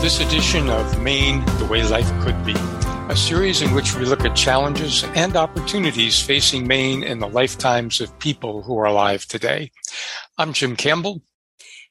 [0.00, 2.54] this edition of Maine the Way Life Could Be,
[3.10, 8.00] a series in which we look at challenges and opportunities facing Maine in the lifetimes
[8.00, 9.70] of people who are alive today.
[10.38, 11.20] I'm Jim Campbell.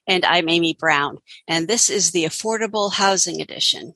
[0.08, 1.20] And I'm Amy Brown.
[1.48, 3.94] And this is the Affordable Housing Edition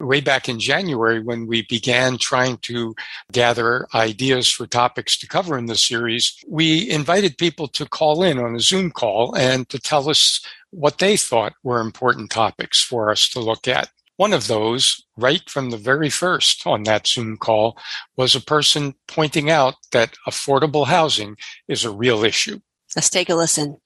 [0.00, 2.94] way back in January when we began trying to
[3.32, 8.38] gather ideas for topics to cover in the series, we invited people to call in
[8.38, 13.10] on a Zoom call and to tell us what they thought were important topics for
[13.10, 13.90] us to look at.
[14.16, 17.76] One of those, right from the very first on that Zoom call,
[18.16, 22.60] was a person pointing out that affordable housing is a real issue.
[22.94, 23.78] Let's take a listen.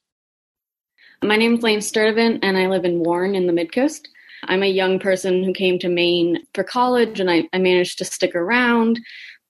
[1.22, 4.06] My name is Lane Sturdivant, and I live in Warren in the Midcoast.
[4.48, 8.04] I'm a young person who came to Maine for college and I, I managed to
[8.04, 8.98] stick around,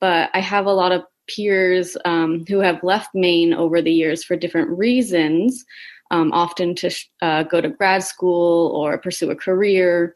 [0.01, 4.25] but I have a lot of peers um, who have left Maine over the years
[4.25, 5.65] for different reasons,
[6.11, 6.91] um, often to
[7.23, 10.15] uh, go to grad school or pursue a career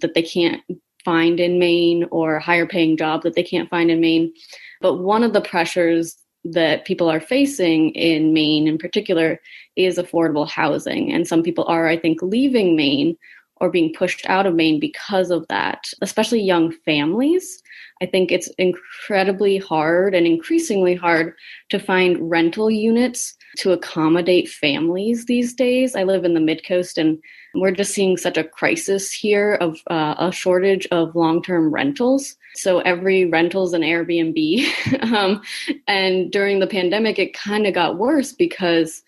[0.00, 0.62] that they can't
[1.04, 4.32] find in Maine or a higher paying job that they can't find in Maine.
[4.80, 9.40] But one of the pressures that people are facing in Maine in particular
[9.76, 11.12] is affordable housing.
[11.12, 13.16] And some people are, I think, leaving Maine
[13.64, 17.62] or being pushed out of Maine because of that, especially young families.
[18.02, 21.34] I think it's incredibly hard and increasingly hard
[21.70, 25.96] to find rental units to accommodate families these days.
[25.96, 27.18] I live in the mid coast and
[27.54, 32.36] we're just seeing such a crisis here of uh, a shortage of long term rentals.
[32.56, 35.02] So every rental's an Airbnb.
[35.12, 35.40] um,
[35.86, 39.02] and during the pandemic, it kind of got worse because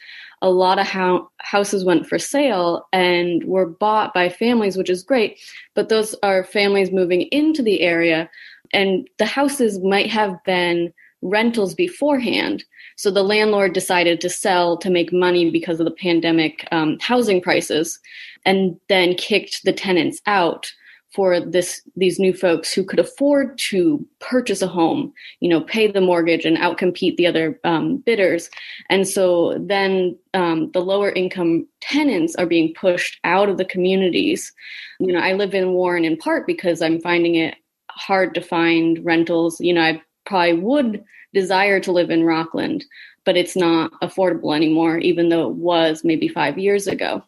[0.47, 5.03] a lot of ho- houses went for sale and were bought by families, which is
[5.03, 5.39] great.
[5.75, 8.31] But those are families moving into the area,
[8.73, 12.65] and the houses might have been rentals beforehand.
[12.97, 17.41] So the landlord decided to sell to make money because of the pandemic um, housing
[17.43, 17.99] prices,
[18.45, 20.73] and then kicked the tenants out
[21.17, 25.91] for this these new folks who could afford to purchase a home you know pay
[25.91, 28.51] the mortgage and outcompete the other um, bidders.
[28.91, 34.53] And so then um, the lower income tenants are being pushed out of the communities.
[35.01, 37.55] You know i live in warren in part because i'm finding it
[37.91, 39.59] hard to find rentals.
[39.61, 42.85] You know i probably would desire to live in rockland
[43.25, 47.23] but it's not affordable anymore even though it was maybe five years ago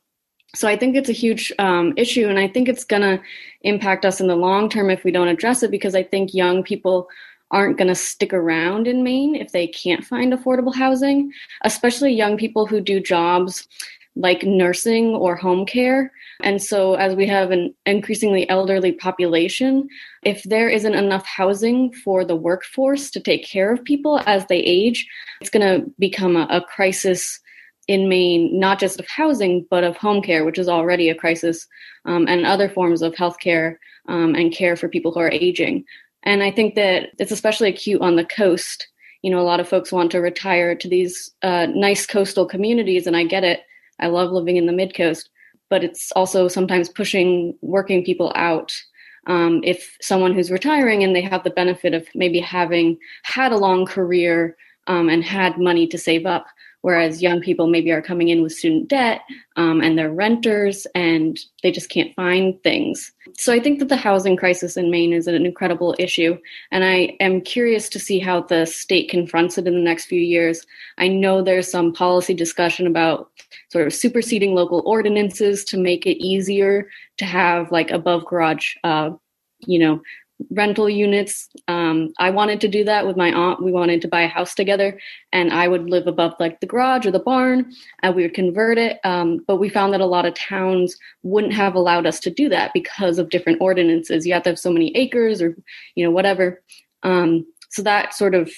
[0.55, 3.23] so I think it's a huge um, issue, and I think it's going to
[3.63, 5.71] impact us in the long term if we don't address it.
[5.71, 7.09] Because I think young people
[7.51, 11.33] aren't going to stick around in Maine if they can't find affordable housing,
[11.65, 13.67] especially young people who do jobs
[14.17, 16.13] like nursing or home care.
[16.43, 19.89] And so, as we have an increasingly elderly population,
[20.23, 24.59] if there isn't enough housing for the workforce to take care of people as they
[24.59, 25.07] age,
[25.41, 27.41] it's going to become a, a crisis
[27.89, 31.67] in Maine, not just of housing, but of home care, which is already a crisis,
[32.05, 33.77] um, and other forms of healthcare
[34.09, 35.85] um, and care for people who are aging.
[36.23, 38.87] And I think that it's especially acute on the coast.
[39.23, 43.07] You know, a lot of folks want to retire to these uh, nice coastal communities,
[43.07, 43.63] and I get it.
[43.99, 45.31] I love living in the mid coast,
[45.71, 48.73] but it's also sometimes pushing working people out.
[49.27, 53.59] Um, if someone who's retiring and they have the benefit of maybe having had a
[53.59, 54.57] long career
[54.87, 56.47] um, and had money to save up,
[56.83, 59.23] whereas young people maybe are coming in with student debt
[59.57, 63.13] um, and they're renters and they just can't find things.
[63.37, 66.39] So I think that the housing crisis in Maine is an incredible issue,
[66.71, 70.21] and I am curious to see how the state confronts it in the next few
[70.21, 70.65] years.
[70.99, 73.31] I know there's some policy discussion about
[73.71, 76.89] sort of superseding local ordinances to make it easier
[77.19, 79.11] to have like above garage uh,
[79.61, 80.01] you know
[80.51, 81.49] rental units.
[81.67, 83.63] Um, I wanted to do that with my aunt.
[83.63, 84.99] We wanted to buy a house together,
[85.33, 87.73] and I would live above like the garage or the barn,
[88.03, 88.99] and we would convert it.
[89.05, 92.49] Um, but we found that a lot of towns wouldn't have allowed us to do
[92.51, 94.27] that because of different ordinances.
[94.27, 95.57] You have to have so many acres, or
[95.95, 96.63] you know whatever.
[97.03, 98.51] Um, so that sort of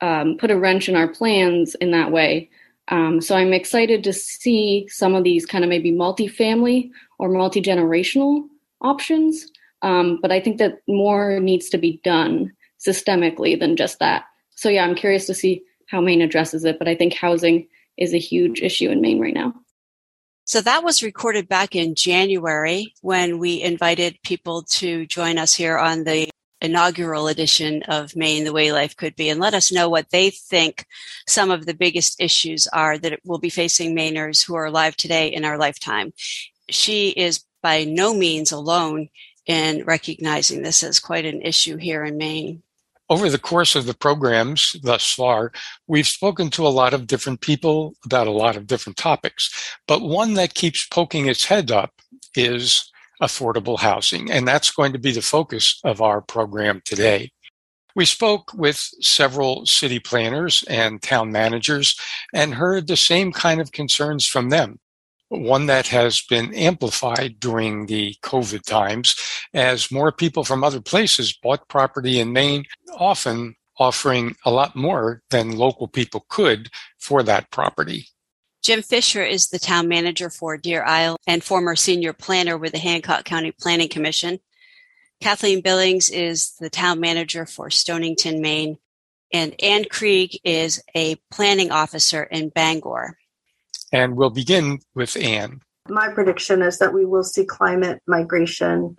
[0.00, 2.50] um, put a wrench in our plans in that way.
[2.88, 8.48] Um, so I'm excited to see some of these kind of maybe multi-family or multi-generational
[8.80, 9.46] options
[9.82, 12.52] um, but I think that more needs to be done
[12.84, 14.24] systemically than just that.
[14.56, 17.66] So, yeah, I'm curious to see how Maine addresses it, but I think housing
[17.96, 19.54] is a huge issue in Maine right now.
[20.44, 25.78] So that was recorded back in January when we invited people to join us here
[25.78, 26.28] on the
[26.60, 30.30] inaugural edition of Maine the Way Life Could Be and let us know what they
[30.30, 30.86] think
[31.26, 35.28] some of the biggest issues are that will be facing Mainers who are alive today
[35.28, 36.12] in our lifetime.
[36.68, 39.08] She is by no means alone
[39.50, 42.62] in recognizing this as quite an issue here in Maine.
[43.08, 45.50] Over the course of the programs thus far,
[45.88, 49.50] we've spoken to a lot of different people about a lot of different topics.
[49.88, 51.90] But one that keeps poking its head up
[52.36, 52.88] is
[53.20, 54.30] affordable housing.
[54.30, 57.32] And that's going to be the focus of our program today.
[57.96, 61.98] We spoke with several city planners and town managers
[62.32, 64.78] and heard the same kind of concerns from them.
[65.30, 69.14] One that has been amplified during the COVID times
[69.54, 72.64] as more people from other places bought property in Maine,
[72.98, 76.68] often offering a lot more than local people could
[76.98, 78.08] for that property.
[78.62, 82.78] Jim Fisher is the town manager for Deer Isle and former senior planner with the
[82.78, 84.40] Hancock County Planning Commission.
[85.20, 88.78] Kathleen Billings is the town manager for Stonington, Maine.
[89.32, 93.16] And Ann Krieg is a planning officer in Bangor.
[93.92, 95.60] And we'll begin with Ann.
[95.88, 98.96] My prediction is that we will see climate migration,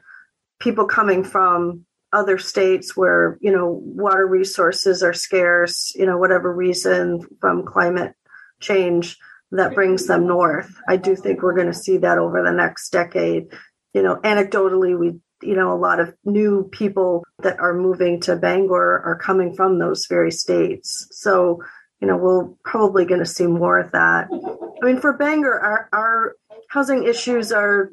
[0.59, 6.53] people coming from other states where, you know, water resources are scarce, you know, whatever
[6.53, 8.13] reason from climate
[8.59, 9.17] change
[9.51, 10.73] that brings them north.
[10.87, 13.47] I do think we're going to see that over the next decade.
[13.93, 18.35] You know, anecdotally, we, you know, a lot of new people that are moving to
[18.35, 21.07] Bangor are coming from those very states.
[21.11, 21.61] So,
[22.01, 24.27] you know, we're probably going to see more of that.
[24.81, 26.35] I mean, for Bangor, our, our
[26.69, 27.91] housing issues are,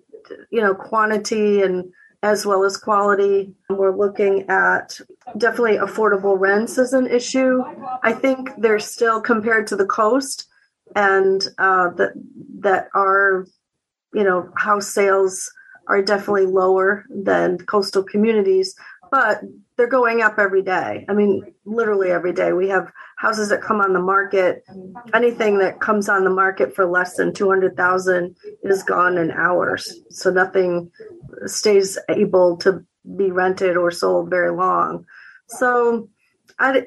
[0.50, 3.54] you know, quantity and as well as quality.
[3.70, 5.00] We're looking at
[5.36, 7.62] definitely affordable rents as an issue.
[8.02, 10.46] I think they're still compared to the coast,
[10.96, 12.12] and uh, that
[12.60, 13.46] that our
[14.12, 15.52] you know house sales
[15.86, 18.74] are definitely lower than coastal communities,
[19.10, 19.40] but
[19.76, 21.06] they're going up every day.
[21.08, 22.52] I mean, literally every day.
[22.52, 24.64] We have houses that come on the market.
[25.12, 29.30] Anything that comes on the market for less than two hundred thousand is gone in
[29.32, 30.00] hours.
[30.10, 30.90] So nothing
[31.46, 32.84] stays able to
[33.16, 35.04] be rented or sold very long.
[35.48, 36.08] So
[36.58, 36.84] I,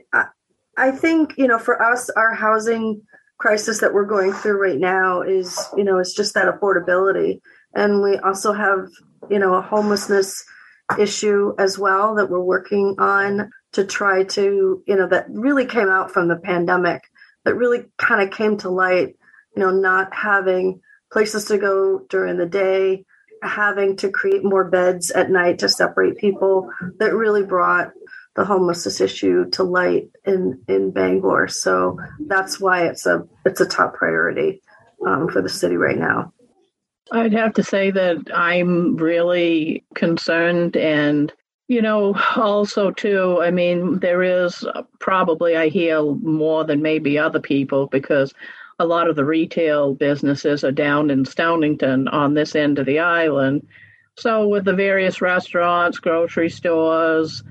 [0.78, 3.02] I think you know for us, our housing
[3.38, 7.42] crisis that we're going through right now is you know it's just that affordability
[7.74, 8.88] and we also have
[9.32, 10.46] you know a homelessness
[11.00, 15.90] issue as well that we're working on to try to you know that really came
[15.90, 17.02] out from the pandemic
[17.46, 19.16] that really kind of came to light
[19.56, 20.82] you know not having
[21.12, 23.06] places to go during the day
[23.42, 26.70] having to create more beds at night to separate people
[27.00, 27.92] that really brought
[28.36, 31.48] the homelessness issue to light in in Bangor.
[31.48, 31.98] So
[32.28, 34.62] that's why it's a it's a top priority
[35.06, 36.34] um, for the city right now.
[37.12, 41.34] I'd have to say that I'm really concerned and
[41.72, 44.66] you know also too i mean there is
[45.00, 48.34] probably i hear more than maybe other people because
[48.80, 53.00] a lot of the retail businesses are down in stonington on this end of the
[53.00, 53.66] island
[54.18, 57.44] so with the various restaurants grocery stores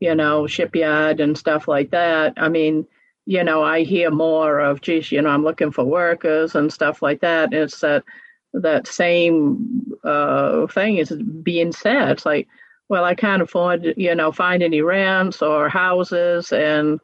[0.00, 2.34] you know, shipyard and stuff like that.
[2.36, 2.86] I mean,
[3.24, 7.02] you know, I hear more of, geez, you know, I'm looking for workers and stuff
[7.02, 7.52] like that.
[7.52, 8.04] It's that
[8.52, 11.12] that same uh, thing is
[11.42, 12.10] being said.
[12.12, 12.48] It's like,
[12.88, 17.00] well, I can't afford, you know, find any rents or houses, and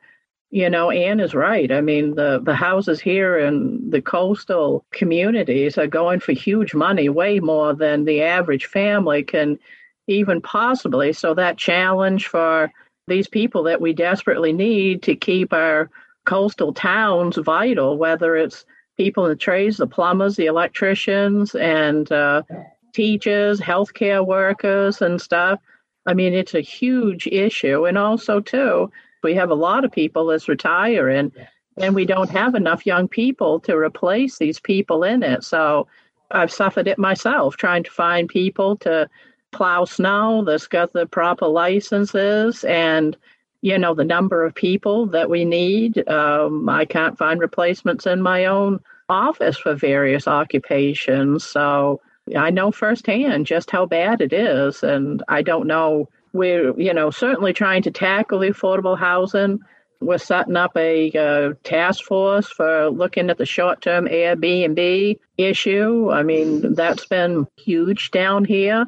[0.51, 1.73] you know, Ann is right.
[1.73, 7.09] I mean, the the houses here in the coastal communities are going for huge money,
[7.09, 9.59] way more than the average family can
[10.09, 11.13] even possibly.
[11.13, 12.71] So that challenge for
[13.09, 15.91] these people that we desperately need to keep our
[16.27, 18.65] coastal towns vital, whether it's
[18.97, 22.43] people in the trades, the plumbers, the electricians, and uh,
[22.93, 25.61] teachers, healthcare workers, and stuff.
[26.07, 27.87] I mean, it's a huge issue.
[27.87, 28.91] And also, too,
[29.23, 31.33] we have a lot of people that's retiring,
[31.77, 35.45] and we don't have enough young people to replace these people in it.
[35.45, 35.87] So
[36.31, 39.09] I've suffered it myself trying to find people to
[39.53, 43.17] plow snow that's got the proper licenses and
[43.61, 48.23] you know the number of people that we need um, i can't find replacements in
[48.23, 48.81] my own
[49.11, 52.01] office for various occupations so
[52.37, 56.09] i know firsthand just how bad it is and i don't know.
[56.33, 59.61] We're you know certainly trying to tackle the affordable housing.
[60.01, 66.11] We're setting up a uh, task force for looking at the short-term airbnb issue.
[66.11, 68.87] I mean that's been huge down here.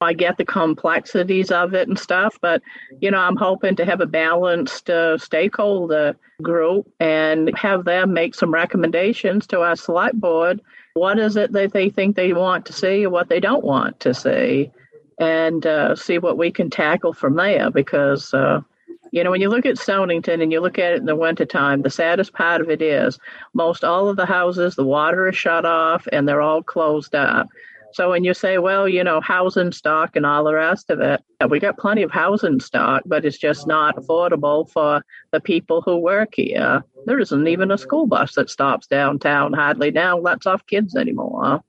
[0.00, 2.62] I get the complexities of it and stuff, but
[3.00, 8.34] you know, I'm hoping to have a balanced uh, stakeholder group and have them make
[8.34, 10.60] some recommendations to our select board.
[10.94, 13.98] What is it that they think they want to see or what they don't want
[14.00, 14.70] to see,
[15.18, 17.70] and uh, see what we can tackle from there.
[17.70, 18.60] Because uh,
[19.10, 21.82] you know, when you look at Stonington and you look at it in the wintertime,
[21.82, 23.18] the saddest part of it is
[23.54, 27.48] most all of the houses, the water is shut off and they're all closed up.
[27.94, 31.22] So when you say, well, you know, housing stock and all the rest of it,
[31.48, 35.98] we got plenty of housing stock, but it's just not affordable for the people who
[35.98, 36.82] work here.
[37.06, 41.62] There isn't even a school bus that stops downtown hardly now lets off kids anymore.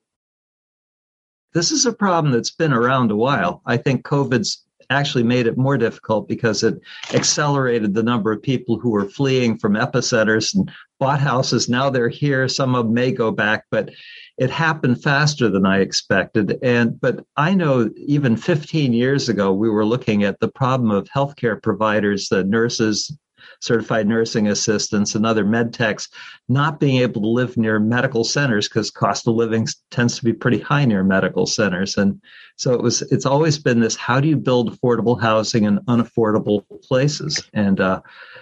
[1.53, 3.61] this is a problem that's been around a while.
[3.67, 6.79] I think COVID's actually made it more difficult because it
[7.13, 11.69] accelerated the number of people who were fleeing from epicenters and bought houses.
[11.69, 12.47] Now they're here.
[12.47, 13.89] Some of them may go back, but
[14.37, 16.59] it happened faster than I expected.
[16.61, 21.07] And but I know even 15 years ago, we were looking at the problem of
[21.07, 23.15] healthcare providers, the nurses,
[23.61, 26.09] certified nursing assistants, and other med techs
[26.49, 30.33] not being able to live near medical centers because cost of living tends to be
[30.33, 31.97] pretty high near medical centers.
[31.97, 32.21] And
[32.57, 33.03] so it was.
[33.03, 37.41] It's always been this: how do you build affordable housing in unaffordable places?
[37.53, 38.01] And uh,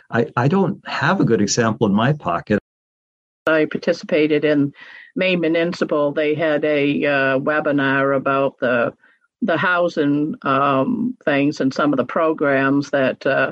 [0.09, 2.59] I I don't have a good example in my pocket.
[3.45, 4.73] I participated in
[5.15, 6.11] Maine Municipal.
[6.11, 8.93] They had a uh, webinar about the
[9.41, 13.51] the housing um, things and some of the programs that uh,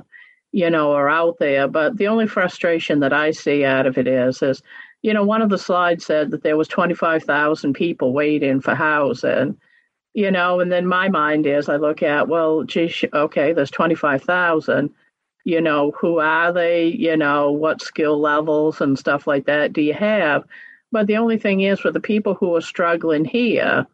[0.51, 1.67] you know, are out there.
[1.67, 4.61] But the only frustration that I see out of it is, is,
[5.01, 9.57] you know, one of the slides said that there was 25,000 people waiting for housing,
[10.13, 14.89] you know, and then my mind is I look at, well, gee, okay, there's 25,000,
[15.45, 19.81] you know, who are they, you know, what skill levels and stuff like that do
[19.81, 20.43] you have?
[20.91, 23.87] But the only thing is for the people who are struggling here,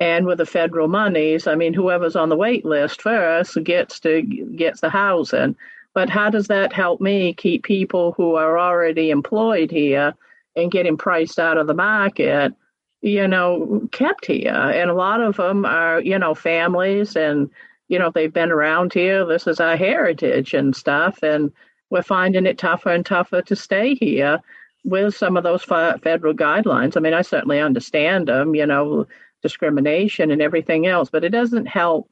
[0.00, 4.22] and with the federal monies, I mean, whoever's on the wait list first gets to
[4.22, 5.56] gets the housing.
[5.92, 10.14] But how does that help me keep people who are already employed here
[10.54, 12.54] and getting priced out of the market,
[13.02, 14.52] you know, kept here?
[14.52, 17.50] And a lot of them are, you know, families and,
[17.88, 19.26] you know, they've been around here.
[19.26, 21.18] This is our heritage and stuff.
[21.22, 21.50] And
[21.90, 24.40] we're finding it tougher and tougher to stay here
[24.84, 26.96] with some of those federal guidelines.
[26.96, 29.06] I mean, I certainly understand them, you know,
[29.42, 32.10] discrimination and everything else, but it doesn't help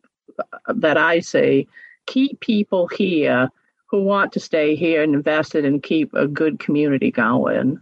[0.68, 1.68] that I see
[2.06, 3.50] keep people here
[3.87, 7.80] who want to stay here and invested and keep a good community going.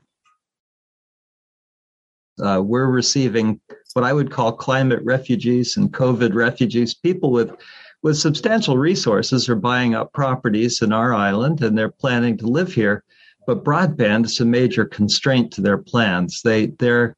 [2.43, 3.61] Uh, we're receiving
[3.95, 7.53] what I would call climate refugees and COVID refugees, people with
[8.03, 12.71] with substantial resources are buying up properties in our island and they're planning to live
[12.71, 13.03] here.
[13.47, 16.43] But broadband is a major constraint to their plans.
[16.43, 17.17] They they're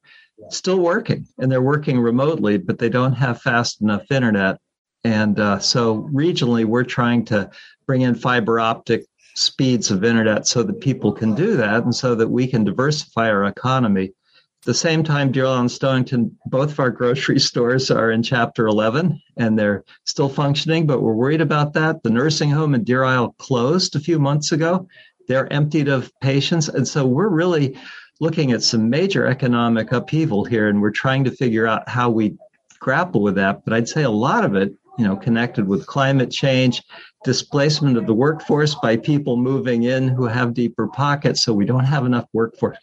[0.49, 4.59] still working and they're working remotely, but they don't have fast enough internet.
[5.03, 7.49] And uh, so regionally, we're trying to
[7.85, 9.05] bring in fiber optic
[9.35, 13.29] speeds of internet so that people can do that and so that we can diversify
[13.29, 14.05] our economy.
[14.05, 18.67] At the same time, Deer and Stonington, both of our grocery stores are in Chapter
[18.67, 22.01] 11 and they're still functioning, but we're worried about that.
[22.03, 24.87] The nursing home in Deer Isle closed a few months ago.
[25.27, 26.69] They're emptied of patients.
[26.69, 27.77] And so we're really
[28.19, 32.35] looking at some major economic upheaval here and we're trying to figure out how we
[32.79, 33.63] grapple with that.
[33.63, 36.81] But I'd say a lot of it, you know, connected with climate change
[37.23, 41.43] displacement of the workforce by people moving in who have deeper pockets.
[41.43, 42.77] So we don't have enough workforce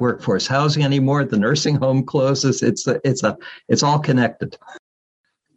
[0.00, 1.24] workforce housing anymore.
[1.24, 2.62] The nursing home closes.
[2.62, 3.36] It's a, it's a
[3.68, 4.56] it's all connected.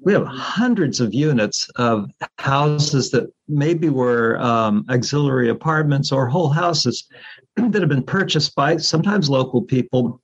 [0.03, 6.49] We have hundreds of units of houses that maybe were um, auxiliary apartments or whole
[6.49, 7.07] houses
[7.55, 10.19] that have been purchased by sometimes local people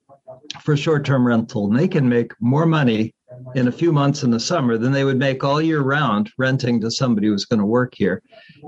[0.61, 3.13] for short-term rental, and they can make more money
[3.55, 6.79] in a few months in the summer than they would make all year round renting
[6.81, 8.21] to somebody who's going to work here.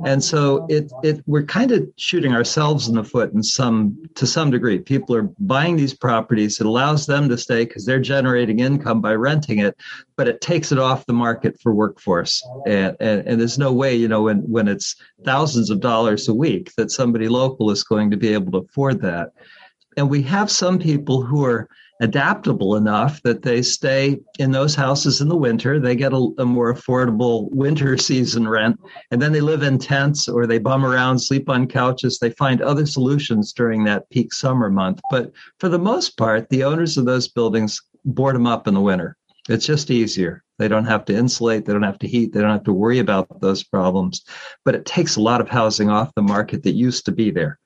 [0.05, 4.25] And so it it we're kind of shooting ourselves in the foot in some to
[4.25, 4.79] some degree.
[4.79, 6.59] People are buying these properties.
[6.59, 9.75] It allows them to stay because they're generating income by renting it,
[10.15, 12.45] but it takes it off the market for workforce.
[12.65, 16.33] And, and, and there's no way, you know, when, when it's thousands of dollars a
[16.33, 19.31] week that somebody local is going to be able to afford that.
[19.97, 21.67] And we have some people who are
[21.99, 25.79] adaptable enough that they stay in those houses in the winter.
[25.79, 28.79] They get a, a, more affordable winter season rent,
[29.11, 32.19] and then they live in tents or they bum around, sleep on couches.
[32.19, 35.01] They find other solutions during that peak summer month.
[35.11, 38.81] But for the most part, the owners of those buildings board them up in the
[38.81, 39.17] winter.
[39.49, 40.43] It's just easier.
[40.59, 41.65] They don't have to insulate.
[41.65, 42.33] They don't have to heat.
[42.33, 44.23] They don't have to worry about those problems.
[44.63, 47.59] But it takes a lot of housing off the market that used to be there.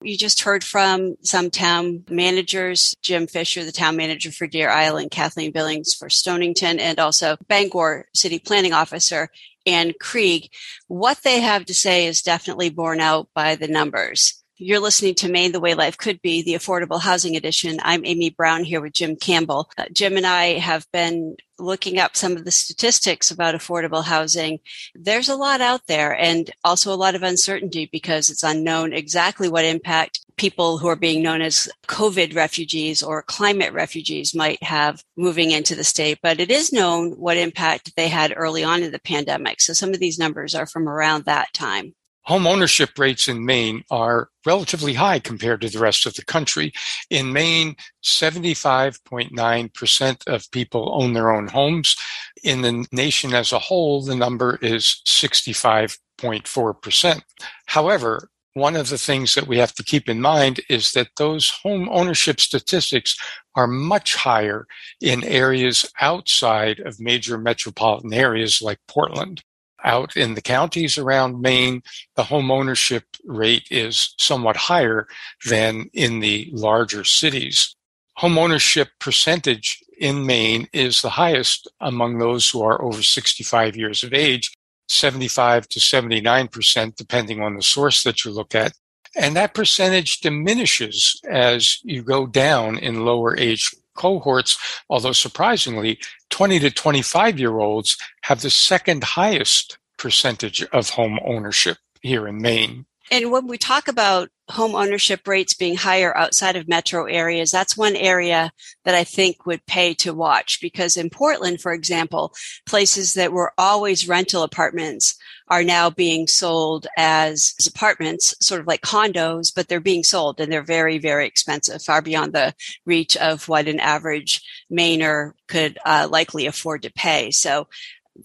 [0.00, 5.10] You just heard from some town managers, Jim Fisher, the town manager for Deer Island,
[5.10, 9.28] Kathleen Billings for Stonington, and also Bangor City Planning Officer
[9.66, 10.50] Ann Krieg.
[10.86, 14.42] What they have to say is definitely borne out by the numbers.
[14.60, 17.78] You're listening to Maine the Way Life Could Be, the Affordable Housing Edition.
[17.84, 19.70] I'm Amy Brown here with Jim Campbell.
[19.78, 24.58] Uh, Jim and I have been looking up some of the statistics about affordable housing.
[24.96, 29.48] There's a lot out there and also a lot of uncertainty because it's unknown exactly
[29.48, 35.04] what impact people who are being known as COVID refugees or climate refugees might have
[35.16, 36.18] moving into the state.
[36.20, 39.60] But it is known what impact they had early on in the pandemic.
[39.60, 41.94] So some of these numbers are from around that time.
[42.28, 46.74] Home ownership rates in Maine are relatively high compared to the rest of the country.
[47.08, 51.96] In Maine, 75.9% of people own their own homes.
[52.44, 57.22] In the nation as a whole, the number is 65.4%.
[57.64, 61.48] However, one of the things that we have to keep in mind is that those
[61.62, 63.16] home ownership statistics
[63.54, 64.66] are much higher
[65.00, 69.42] in areas outside of major metropolitan areas like Portland
[69.84, 71.82] out in the counties around Maine,
[72.16, 75.06] the home ownership rate is somewhat higher
[75.46, 77.74] than in the larger cities.
[78.16, 84.02] Home ownership percentage in Maine is the highest among those who are over 65 years
[84.02, 84.52] of age,
[84.88, 88.72] 75 to 79%, depending on the source that you look at.
[89.16, 95.98] And that percentage diminishes as you go down in lower age cohorts, although surprisingly,
[96.30, 102.40] 20 to 25 year olds have the second highest percentage of home ownership here in
[102.40, 102.86] Maine.
[103.10, 107.76] And when we talk about home ownership rates being higher outside of metro areas, that's
[107.76, 108.50] one area
[108.84, 112.34] that I think would pay to watch because in Portland, for example,
[112.66, 115.16] places that were always rental apartments
[115.48, 120.52] are now being sold as apartments, sort of like condos, but they're being sold and
[120.52, 126.06] they're very, very expensive, far beyond the reach of what an average Mainer could uh,
[126.10, 127.30] likely afford to pay.
[127.30, 127.68] So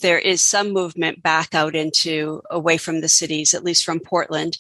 [0.02, 4.58] there is some movement back out into away from the cities, at least from Portland.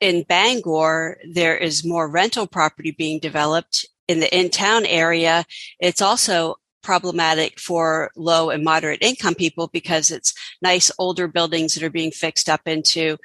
[0.00, 3.86] In Bangor, there is more rental property being developed.
[4.06, 5.44] In the in town area,
[5.80, 11.82] it's also problematic for low and moderate income people because it's nice older buildings that
[11.82, 13.18] are being fixed up into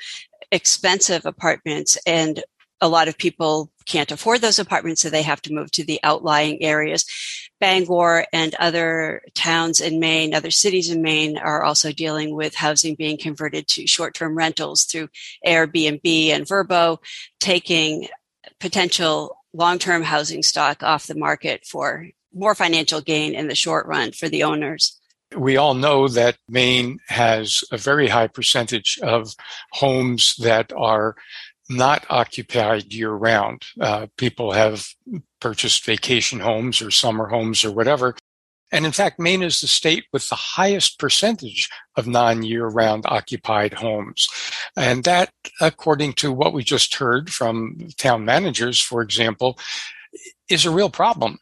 [0.51, 2.43] expensive apartments and
[2.81, 6.01] a lot of people can't afford those apartments, so they have to move to the
[6.03, 7.05] outlying areas.
[7.63, 12.93] Bangor and other towns in Maine, other cities in Maine are also dealing with housing
[12.93, 15.07] being converted to short term rentals through
[15.47, 16.97] Airbnb and VRBO,
[17.39, 18.09] taking
[18.59, 23.87] potential long term housing stock off the market for more financial gain in the short
[23.87, 24.99] run for the owners.
[25.33, 29.35] We all know that Maine has a very high percentage of
[29.71, 31.15] homes that are
[31.69, 33.63] not occupied year round.
[33.79, 34.87] Uh, people have
[35.39, 38.15] purchased vacation homes or summer homes or whatever.
[38.71, 43.05] And in fact, Maine is the state with the highest percentage of non year round
[43.07, 44.27] occupied homes.
[44.75, 45.29] And that,
[45.61, 49.59] according to what we just heard from town managers, for example,
[50.49, 51.37] is a real problem.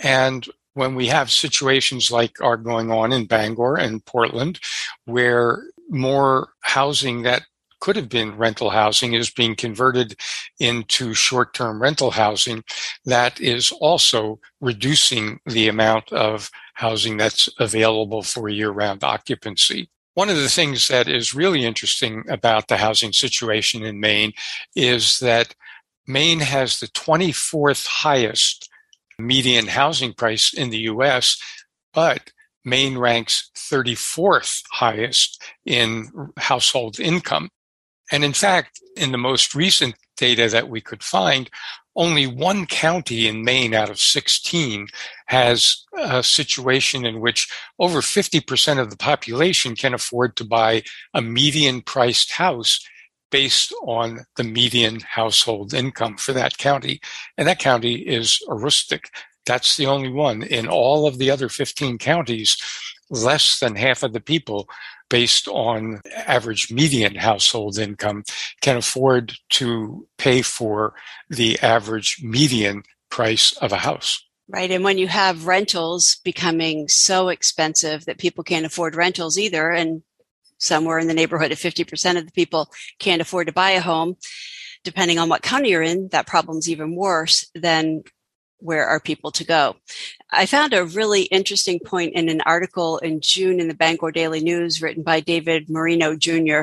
[0.00, 4.60] And when we have situations like are going on in Bangor and Portland,
[5.06, 7.42] where more housing that
[7.80, 10.18] could have been rental housing is being converted
[10.58, 12.64] into short term rental housing.
[13.04, 19.88] That is also reducing the amount of housing that's available for year round occupancy.
[20.14, 24.32] One of the things that is really interesting about the housing situation in Maine
[24.74, 25.54] is that
[26.06, 28.70] Maine has the 24th highest
[29.18, 31.40] median housing price in the US,
[31.92, 32.30] but
[32.64, 37.48] Maine ranks 34th highest in household income.
[38.12, 41.50] And in fact, in the most recent data that we could find,
[41.96, 44.88] only one county in Maine out of 16
[45.26, 50.82] has a situation in which over 50% of the population can afford to buy
[51.14, 52.80] a median priced house
[53.30, 57.00] based on the median household income for that county.
[57.36, 59.06] And that county is Aroostook.
[59.46, 60.42] That's the only one.
[60.42, 62.56] In all of the other 15 counties,
[63.10, 64.68] less than half of the people
[65.08, 68.24] based on average median household income
[68.60, 70.94] can afford to pay for
[71.28, 74.22] the average median price of a house.
[74.48, 74.70] Right.
[74.70, 80.02] And when you have rentals becoming so expensive that people can't afford rentals either, and
[80.58, 84.16] somewhere in the neighborhood of 50% of the people can't afford to buy a home,
[84.84, 88.02] depending on what county you're in, that problem's even worse than
[88.58, 89.76] where are people to go?
[90.32, 94.40] I found a really interesting point in an article in June in the Bangor Daily
[94.40, 96.62] News written by David Marino Jr.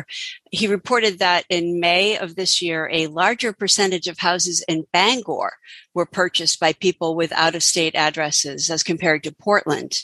[0.52, 5.54] He reported that in May of this year, a larger percentage of houses in Bangor
[5.94, 10.04] were purchased by people with out of state addresses as compared to Portland.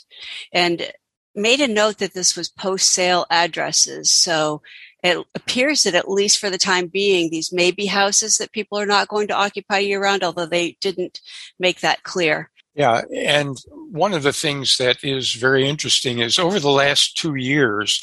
[0.52, 0.90] And
[1.34, 4.10] made a note that this was post sale addresses.
[4.10, 4.62] So
[5.02, 8.78] it appears that at least for the time being, these may be houses that people
[8.78, 11.20] are not going to occupy year round, although they didn't
[11.58, 12.50] make that clear.
[12.74, 13.56] Yeah, and
[13.90, 18.00] one of the things that is very interesting is over the last two years,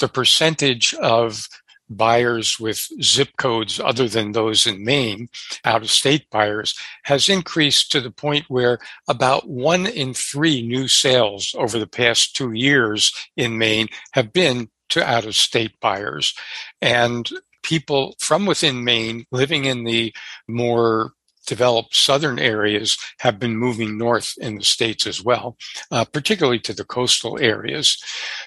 [0.00, 1.46] the percentage of
[1.90, 5.28] buyers with zip codes other than those in Maine,
[5.64, 8.78] out of state buyers, has increased to the point where
[9.08, 14.68] about one in three new sales over the past two years in Maine have been
[14.90, 16.34] to out of state buyers.
[16.82, 17.28] And
[17.62, 20.14] people from within Maine living in the
[20.46, 21.12] more
[21.48, 25.56] developed southern areas have been moving north in the states as well,
[25.90, 27.96] uh, particularly to the coastal areas.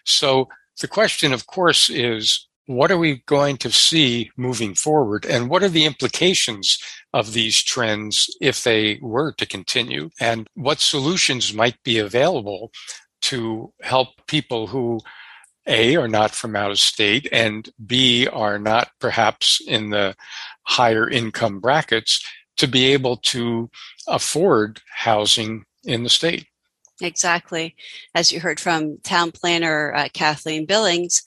[0.06, 0.48] So
[0.80, 5.26] the question, of course, is what are we going to see moving forward?
[5.26, 6.78] And what are the implications
[7.12, 10.12] of these trends if they were to continue?
[10.20, 12.72] And what solutions might be available
[13.24, 15.00] to help people who
[15.68, 20.16] a, are not from out of state, and B, are not perhaps in the
[20.64, 22.24] higher income brackets
[22.62, 23.70] to be able to
[24.08, 26.46] afford housing in the state.
[27.02, 27.76] Exactly.
[28.14, 31.24] As you heard from town planner uh, Kathleen Billings,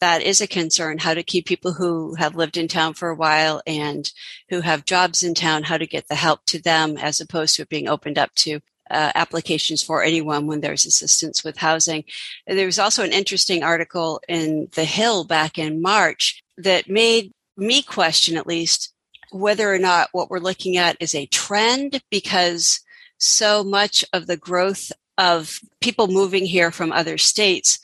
[0.00, 3.16] that is a concern how to keep people who have lived in town for a
[3.16, 4.12] while and
[4.48, 7.62] who have jobs in town, how to get the help to them as opposed to
[7.62, 12.04] it being opened up to uh, applications for anyone when there's assistance with housing.
[12.46, 17.82] There was also an interesting article in The Hill back in March that made me
[17.82, 18.92] question, at least,
[19.30, 22.80] whether or not what we're looking at is a trend because
[23.18, 27.78] so much of the growth of people moving here from other states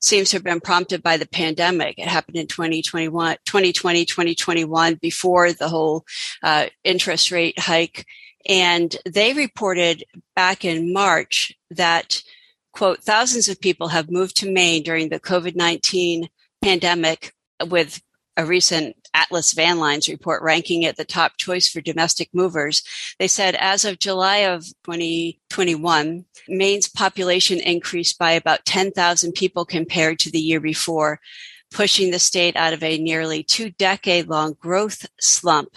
[0.00, 1.98] seems to have been prompted by the pandemic.
[1.98, 6.04] It happened in 2021, 2020, 2021 before the whole
[6.42, 8.04] uh, interest rate hike.
[8.46, 10.04] And they reported
[10.36, 12.22] back in March that,
[12.72, 16.28] quote, thousands of people have moved to Maine during the COVID 19
[16.62, 17.32] pandemic
[17.66, 18.02] with
[18.36, 22.82] a recent Atlas Van Lines report ranking it the top choice for domestic movers.
[23.18, 30.18] They said as of July of 2021, Maine's population increased by about 10,000 people compared
[30.18, 31.20] to the year before,
[31.70, 35.70] pushing the state out of a nearly two decade long growth slump.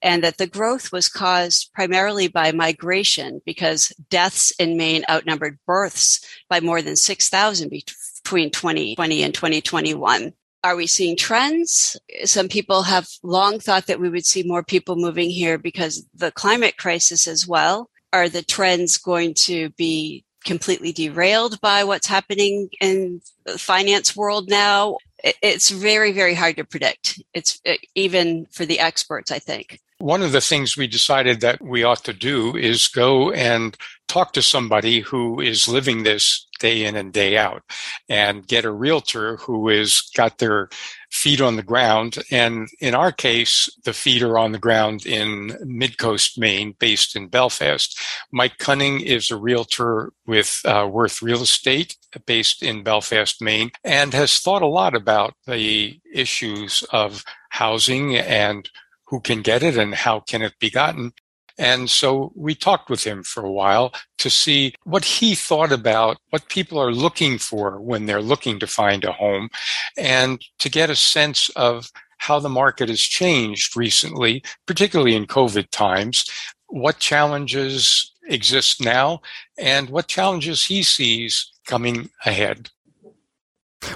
[0.00, 6.24] And that the growth was caused primarily by migration because deaths in Maine outnumbered births
[6.48, 10.32] by more than 6,000 between 2020 and 2021.
[10.64, 11.94] Are we seeing trends?
[12.24, 16.32] Some people have long thought that we would see more people moving here because the
[16.32, 17.90] climate crisis as well.
[18.14, 24.48] Are the trends going to be completely derailed by what's happening in the finance world
[24.48, 24.96] now?
[25.42, 27.22] It's very, very hard to predict.
[27.34, 29.80] It's uh, even for the experts, I think.
[29.98, 33.76] One of the things we decided that we ought to do is go and
[34.08, 37.62] talk to somebody who is living this day in and day out
[38.08, 40.68] and get a realtor who is got their
[41.10, 42.18] feet on the ground.
[42.30, 47.28] And in our case, the feet are on the ground in Midcoast, Maine, based in
[47.28, 47.98] Belfast.
[48.32, 54.12] Mike Cunning is a realtor with uh, Worth Real Estate based in Belfast, Maine, and
[54.12, 58.70] has thought a lot about the issues of housing and
[59.06, 61.12] who can get it and how can it be gotten.
[61.58, 66.18] And so we talked with him for a while to see what he thought about
[66.30, 69.50] what people are looking for when they're looking to find a home
[69.96, 75.70] and to get a sense of how the market has changed recently, particularly in COVID
[75.70, 76.24] times,
[76.68, 79.20] what challenges exist now
[79.58, 82.70] and what challenges he sees coming ahead.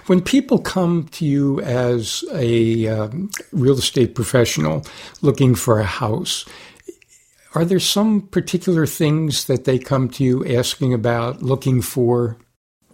[0.06, 4.84] When people come to you as a um, real estate professional
[5.22, 6.44] looking for a house,
[7.54, 12.37] are there some particular things that they come to you asking about, looking for?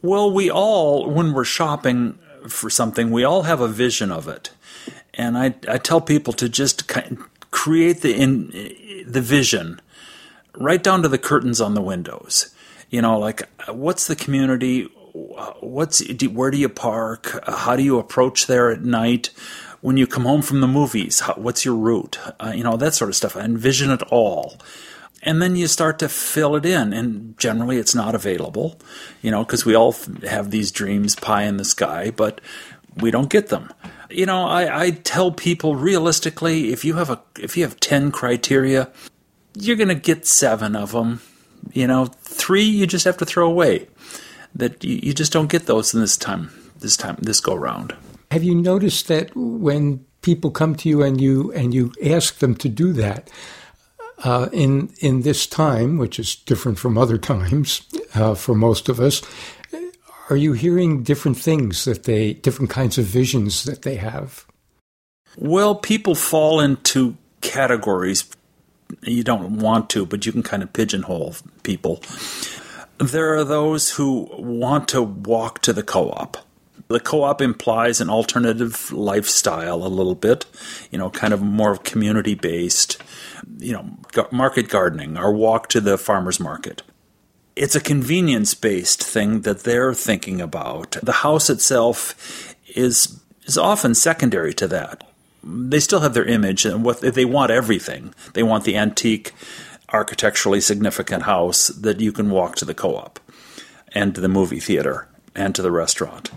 [0.03, 4.51] Well, we all, when we're shopping for something, we all have a vision of it.
[5.15, 6.91] And I, I tell people to just
[7.51, 8.51] create the, in,
[9.07, 9.81] the vision
[10.57, 12.55] right down to the curtains on the windows.
[12.91, 14.85] You know, like what's the community?
[15.61, 17.41] What's where do you park?
[17.47, 19.31] How do you approach there at night?
[19.85, 22.19] When you come home from the movies, how, what's your route?
[22.41, 23.37] Uh, you know, that sort of stuff.
[23.37, 24.57] I envision it all.
[25.23, 28.81] And then you start to fill it in, and generally it's not available,
[29.21, 29.95] you know, because we all
[30.27, 32.41] have these dreams pie in the sky, but
[32.97, 33.71] we don't get them.
[34.09, 38.11] You know, I, I tell people realistically, if you have a if you have ten
[38.11, 38.91] criteria,
[39.53, 41.21] you're going to get seven of them.
[41.75, 43.89] You know, three you just have to throw away.
[44.55, 46.49] That you, you just don't get those in this time.
[46.79, 47.95] This time, this go round.
[48.35, 52.57] Have you noticed that when people come to you and you and you ask them
[52.57, 53.31] to do that
[54.25, 57.83] uh, in in this time, which is different from other times
[58.17, 59.23] uh, for most of us,
[60.31, 64.47] are you hearing different things that they different kinds of visions that they have?
[65.37, 68.25] Well, people fall into categories.
[69.03, 72.03] You don't want to, but you can kind of pigeonhole people.
[72.99, 76.45] There are those who want to walk to the co op
[76.89, 80.47] the co-op implies an alternative lifestyle a little bit,
[80.91, 83.03] you know, kind of more community based,
[83.59, 83.89] you know,
[84.31, 86.83] market gardening or walk to the farmers market.
[87.57, 90.97] It's a convenience based thing that they're thinking about.
[91.03, 95.05] The house itself is is often secondary to that.
[95.45, 98.15] they still have their image and what they want everything.
[98.33, 99.33] They want the antique,
[99.93, 103.21] architecturally significant house that you can walk to the co-op
[103.93, 106.31] and to the movie theater and to the restaurant.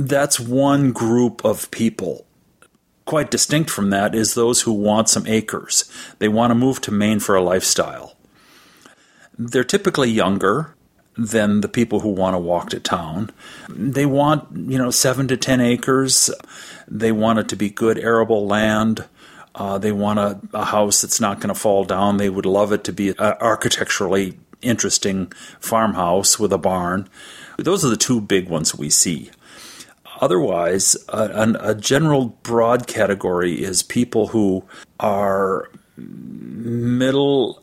[0.00, 2.24] That's one group of people.
[3.04, 5.90] Quite distinct from that is those who want some acres.
[6.20, 8.14] They want to move to Maine for a lifestyle.
[9.36, 10.76] They're typically younger
[11.16, 13.30] than the people who want to walk to town.
[13.68, 16.30] They want, you know, seven to ten acres.
[16.86, 19.04] They want it to be good arable land.
[19.56, 22.18] Uh, they want a, a, house that's not going to fall down.
[22.18, 27.08] They would love it to be an architecturally interesting farmhouse with a barn.
[27.56, 29.32] Those are the two big ones we see.
[30.18, 34.64] Otherwise, a, a general broad category is people who
[34.98, 37.62] are middle,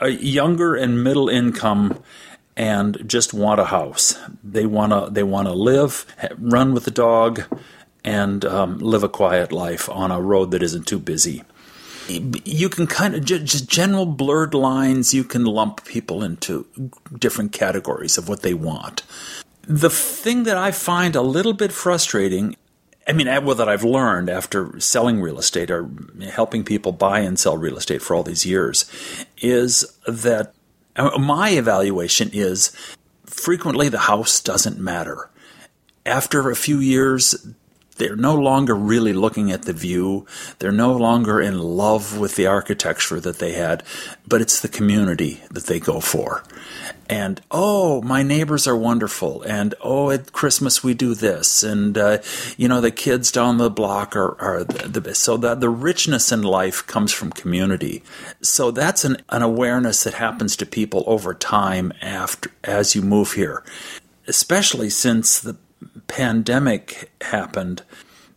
[0.00, 2.02] uh, younger and middle income
[2.56, 4.18] and just want a house.
[4.42, 6.04] They want to they want to live,
[6.38, 7.42] run with the dog,
[8.04, 11.42] and um, live a quiet life on a road that isn't too busy.
[12.08, 15.12] You can kind of just general blurred lines.
[15.12, 16.66] You can lump people into
[17.16, 19.02] different categories of what they want.
[19.68, 22.56] The thing that I find a little bit frustrating
[23.08, 25.88] I mean, well, that I've learned after selling real estate or
[26.30, 28.84] helping people buy and sell real estate for all these years
[29.38, 30.52] is that
[30.94, 32.70] uh, my evaluation is
[33.24, 35.30] frequently the house doesn't matter.
[36.04, 37.46] After a few years,
[37.98, 40.26] they're no longer really looking at the view.
[40.58, 43.82] They're no longer in love with the architecture that they had,
[44.26, 46.44] but it's the community that they go for.
[47.10, 49.42] And oh, my neighbors are wonderful.
[49.42, 51.62] And oh, at Christmas we do this.
[51.62, 52.18] And uh,
[52.56, 55.22] you know, the kids down the block are, are the, best.
[55.22, 58.02] So that the richness in life comes from community.
[58.42, 63.32] So that's an, an awareness that happens to people over time after as you move
[63.32, 63.64] here,
[64.26, 65.56] especially since the
[66.06, 67.82] pandemic happened,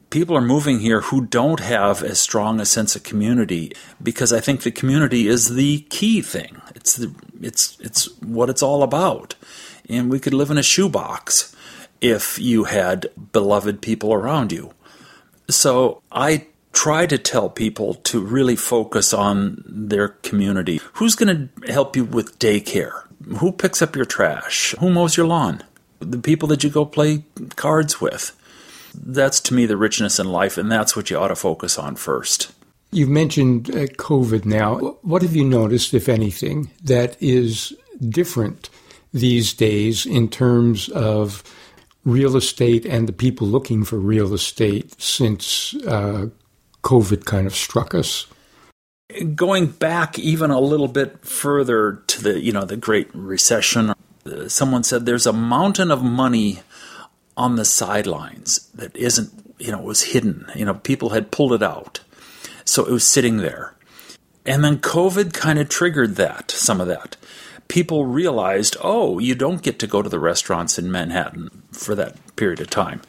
[0.10, 4.40] people are moving here who don't have as strong a sense of community because I
[4.40, 6.62] think the community is the key thing.
[6.76, 9.36] It's the it's it's what it's all about.
[9.90, 11.56] And we could live in a shoebox
[12.00, 14.74] if you had beloved people around you.
[15.50, 20.80] So I try to tell people to really focus on their community.
[20.94, 23.04] Who's going to help you with daycare?
[23.38, 24.74] Who picks up your trash?
[24.80, 25.64] Who mows your lawn?
[26.02, 27.24] The people that you go play
[27.56, 28.38] cards with.
[28.94, 31.96] That's to me the richness in life, and that's what you ought to focus on
[31.96, 32.52] first.
[32.92, 34.78] You've mentioned uh, COVID now.
[35.02, 37.74] What have you noticed, if anything, that is
[38.10, 38.70] different
[39.14, 41.44] these days in terms of
[42.04, 46.28] real estate and the people looking for real estate since uh,
[46.84, 48.28] COVID kind of struck us?
[49.36, 53.94] Going back even a little bit further to the you know the Great Recession
[54.48, 56.62] someone said there's a mountain of money
[57.38, 60.46] on the sidelines that isn't, you know, was hidden.
[60.56, 62.02] You know, people had pulled it out.
[62.66, 63.76] So it was sitting there.
[64.46, 67.16] And then COVID kind of triggered that, some of that.
[67.68, 72.18] People realized, oh, you don't get to go to the restaurants in Manhattan for that
[72.36, 73.02] period of time.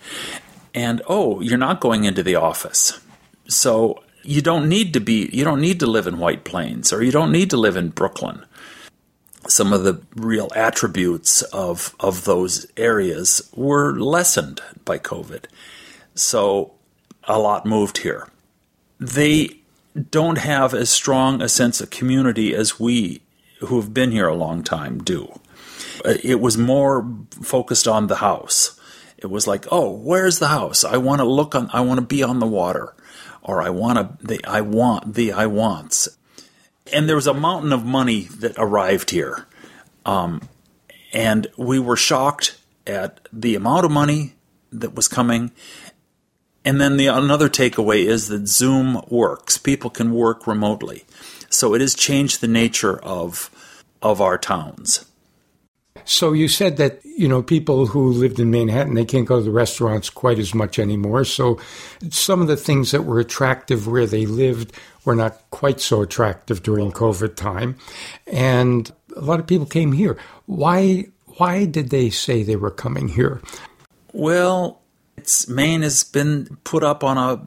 [0.75, 3.01] And oh, you're not going into the office.
[3.49, 7.03] So you don't need to be, you don't need to live in White Plains or
[7.03, 8.45] you don't need to live in Brooklyn
[9.49, 15.45] some of the real attributes of of those areas were lessened by COVID.
[16.15, 16.75] So
[17.25, 18.29] a lot moved here.
[18.99, 19.61] They
[20.11, 23.23] don't have as strong a sense of community as we
[23.61, 25.41] who have been here a long time do.
[26.05, 27.09] Uh, it was more
[27.43, 28.79] focused on the house.
[29.19, 30.85] It was like, oh, where's the house?
[30.85, 31.71] I want to look on.
[31.73, 32.95] I want to be on the water,
[33.43, 34.27] or I want to.
[34.27, 36.09] The I want the I wants
[36.91, 39.47] and there was a mountain of money that arrived here.
[40.05, 40.49] Um,
[41.13, 44.35] and we were shocked at the amount of money
[44.73, 45.53] that was coming.
[46.65, 49.59] And then the another takeaway is that Zoom works.
[49.59, 51.05] People can work remotely.
[51.51, 53.51] So it has changed the nature of
[54.01, 55.05] of our towns.
[56.05, 59.45] So you said that you know people who lived in Manhattan they can't go to
[59.45, 61.25] the restaurants quite as much anymore.
[61.25, 61.61] So
[62.11, 64.73] some of the things that were attractive where they lived
[65.05, 67.77] were not quite so attractive during COVID time,
[68.27, 70.19] and a lot of people came here.
[70.47, 71.07] Why?
[71.39, 73.41] Why did they say they were coming here?
[74.13, 74.83] Well,
[75.17, 77.41] it's Maine has been put up on a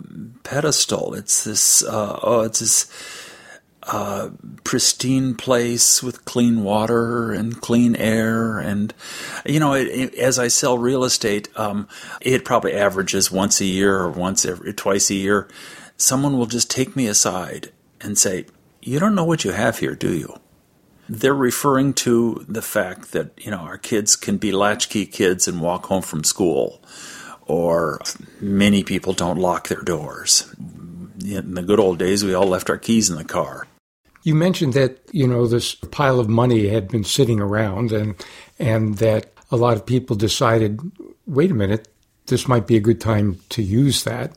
[0.43, 1.13] pedestal.
[1.13, 1.83] It's this.
[1.83, 3.24] Uh, oh, it's this
[3.87, 4.29] uh,
[4.63, 8.57] pristine place with clean water and clean air.
[8.57, 8.93] And,
[9.45, 11.87] you know, it, it, as I sell real estate, um,
[12.21, 15.47] it probably averages once a year or once every, twice a year.
[15.97, 17.71] Someone will just take me aside
[18.01, 18.45] and say,
[18.81, 20.39] You don't know what you have here, do you?
[21.07, 25.61] They're referring to the fact that, you know, our kids can be latchkey kids and
[25.61, 26.81] walk home from school
[27.45, 27.99] or
[28.41, 30.53] many people don't lock their doors.
[31.23, 33.67] In the good old days, we all left our keys in the car.
[34.25, 38.15] You mentioned that you know this pile of money had been sitting around, and
[38.57, 40.79] and that a lot of people decided,
[41.27, 41.87] wait a minute,
[42.25, 44.33] this might be a good time to use that,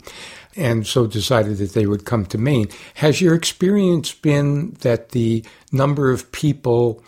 [0.57, 2.69] and so decided that they would come to Maine.
[2.97, 7.03] Has your experience been that the number of people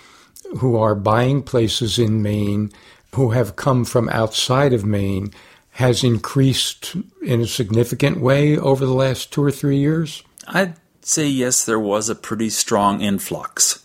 [0.59, 2.73] who are buying places in Maine
[3.15, 5.35] who have come from outside of Maine
[5.73, 10.23] has increased in a significant way over the last two or three years?
[10.49, 10.77] I'd
[11.11, 13.85] say yes, there was a pretty strong influx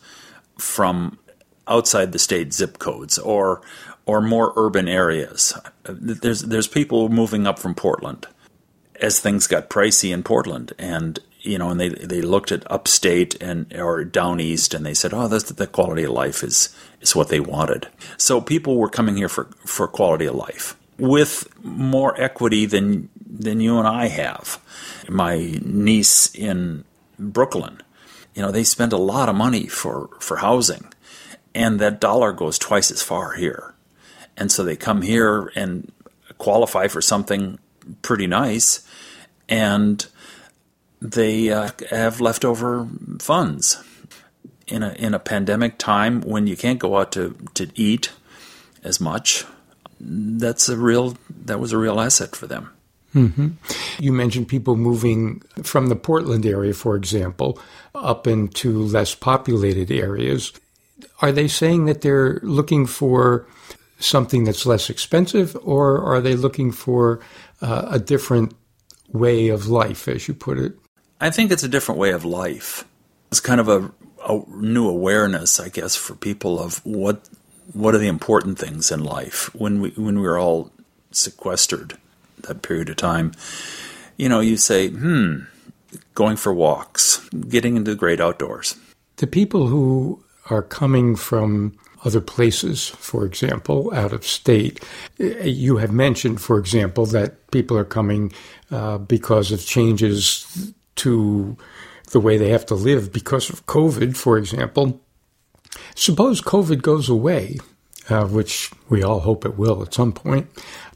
[0.57, 1.17] from
[1.67, 3.61] outside the state zip codes or
[4.05, 5.53] or more urban areas.
[5.83, 8.27] There's there's people moving up from Portland
[9.01, 13.41] as things got pricey in Portland and you know and they they looked at upstate
[13.41, 17.15] and or down east and they said oh that's the quality of life is is
[17.15, 17.87] what they wanted.
[18.17, 23.59] So people were coming here for for quality of life with more equity than than
[23.59, 24.61] you and I have.
[25.09, 26.85] My niece in
[27.17, 27.81] Brooklyn,
[28.33, 30.91] you know, they spend a lot of money for for housing,
[31.53, 33.73] and that dollar goes twice as far here,
[34.37, 35.91] and so they come here and
[36.37, 37.59] qualify for something
[38.01, 38.85] pretty nice,
[39.47, 40.05] and
[41.01, 42.87] they uh, have leftover
[43.19, 43.83] funds.
[44.67, 48.11] In a in a pandemic time when you can't go out to to eat
[48.83, 49.45] as much
[49.99, 52.71] that's a real that was a real asset for them.
[53.15, 53.47] Mm-hmm.
[54.03, 57.57] You mentioned people moving from the Portland area, for example,
[57.95, 60.51] up into less populated areas.
[61.21, 63.47] Are they saying that they're looking for
[63.99, 67.21] something that's less expensive, or are they looking for
[67.61, 68.53] uh, a different
[69.13, 70.73] way of life, as you put it?
[71.21, 72.83] I think it's a different way of life.
[73.31, 73.91] It's kind of a,
[74.27, 77.29] a new awareness, I guess, for people of what
[77.73, 80.71] what are the important things in life when we when we were all
[81.11, 81.97] sequestered
[82.47, 83.31] that period of time
[84.17, 85.39] you know you say hmm
[86.13, 88.75] going for walks getting into the great outdoors
[89.17, 94.83] the people who are coming from other places, for example, out of state.
[95.17, 98.31] You have mentioned, for example, that people are coming
[98.69, 101.57] uh, because of changes to
[102.11, 105.01] the way they have to live because of COVID, for example.
[105.95, 107.57] Suppose COVID goes away,
[108.07, 110.47] uh, which we all hope it will at some point.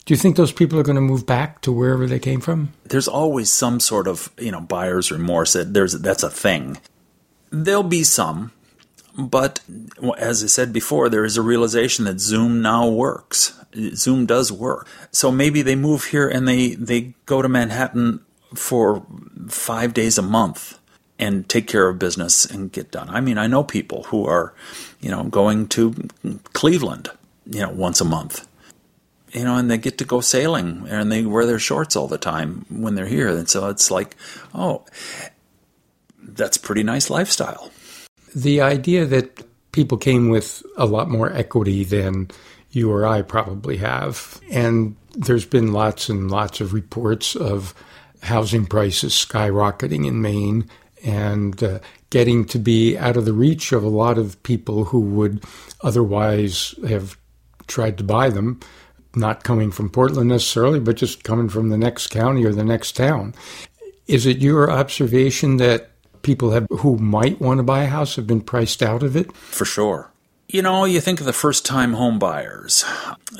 [0.04, 2.72] Do you think those people are going to move back to wherever they came from?
[2.84, 5.52] There's always some sort of you know buyer's remorse.
[5.52, 6.78] There's that's a thing.
[7.50, 8.52] There'll be some,
[9.16, 9.60] but
[10.18, 13.58] as I said before, there is a realization that Zoom now works.
[13.94, 14.88] Zoom does work.
[15.12, 18.20] So maybe they move here and they they go to Manhattan
[18.54, 19.06] for
[19.48, 20.78] five days a month
[21.18, 23.08] and take care of business and get done.
[23.10, 24.54] I mean, I know people who are,
[25.00, 25.94] you know, going to
[26.54, 27.10] Cleveland,
[27.46, 28.48] you know, once a month.
[29.32, 32.18] You know, and they get to go sailing and they wear their shorts all the
[32.18, 33.28] time when they're here.
[33.28, 34.16] And so it's like,
[34.54, 34.84] oh,
[36.20, 37.70] that's pretty nice lifestyle.
[38.34, 42.28] The idea that people came with a lot more equity than
[42.70, 44.40] you or I probably have.
[44.50, 47.74] And there's been lots and lots of reports of
[48.22, 50.68] housing prices skyrocketing in Maine
[51.02, 51.78] and uh,
[52.10, 55.44] getting to be out of the reach of a lot of people who would
[55.82, 57.16] otherwise have
[57.66, 58.60] tried to buy them,
[59.14, 62.96] not coming from Portland necessarily, but just coming from the next county or the next
[62.96, 63.34] town.
[64.06, 65.90] Is it your observation that
[66.22, 69.32] people have who might want to buy a house have been priced out of it?
[69.32, 70.10] For sure.
[70.48, 72.84] You know, you think of the first time home buyers,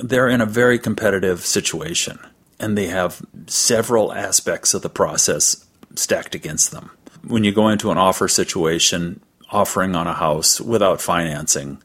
[0.03, 2.19] they're in a very competitive situation
[2.61, 5.65] and they have several aspects of the process
[5.97, 6.91] stacked against them
[7.27, 11.83] when you go into an offer situation, offering on a house without financing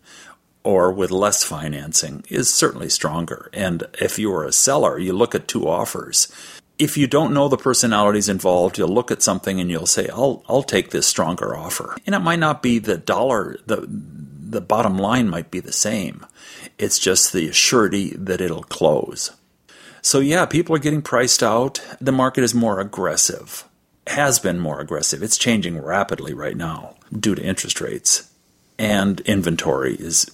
[0.65, 3.49] or with less financing is certainly stronger.
[3.53, 6.27] And if you are a seller, you look at two offers.
[6.77, 10.43] If you don't know the personalities involved, you'll look at something and you'll say, "I'll
[10.49, 14.97] I'll take this stronger offer." And it might not be the dollar the the bottom
[14.97, 16.25] line might be the same.
[16.77, 19.31] It's just the surety that it'll close.
[20.01, 21.81] So yeah, people are getting priced out.
[22.01, 23.63] The market is more aggressive
[24.07, 25.23] has been more aggressive.
[25.23, 28.29] It's changing rapidly right now due to interest rates,
[28.77, 30.29] and inventory is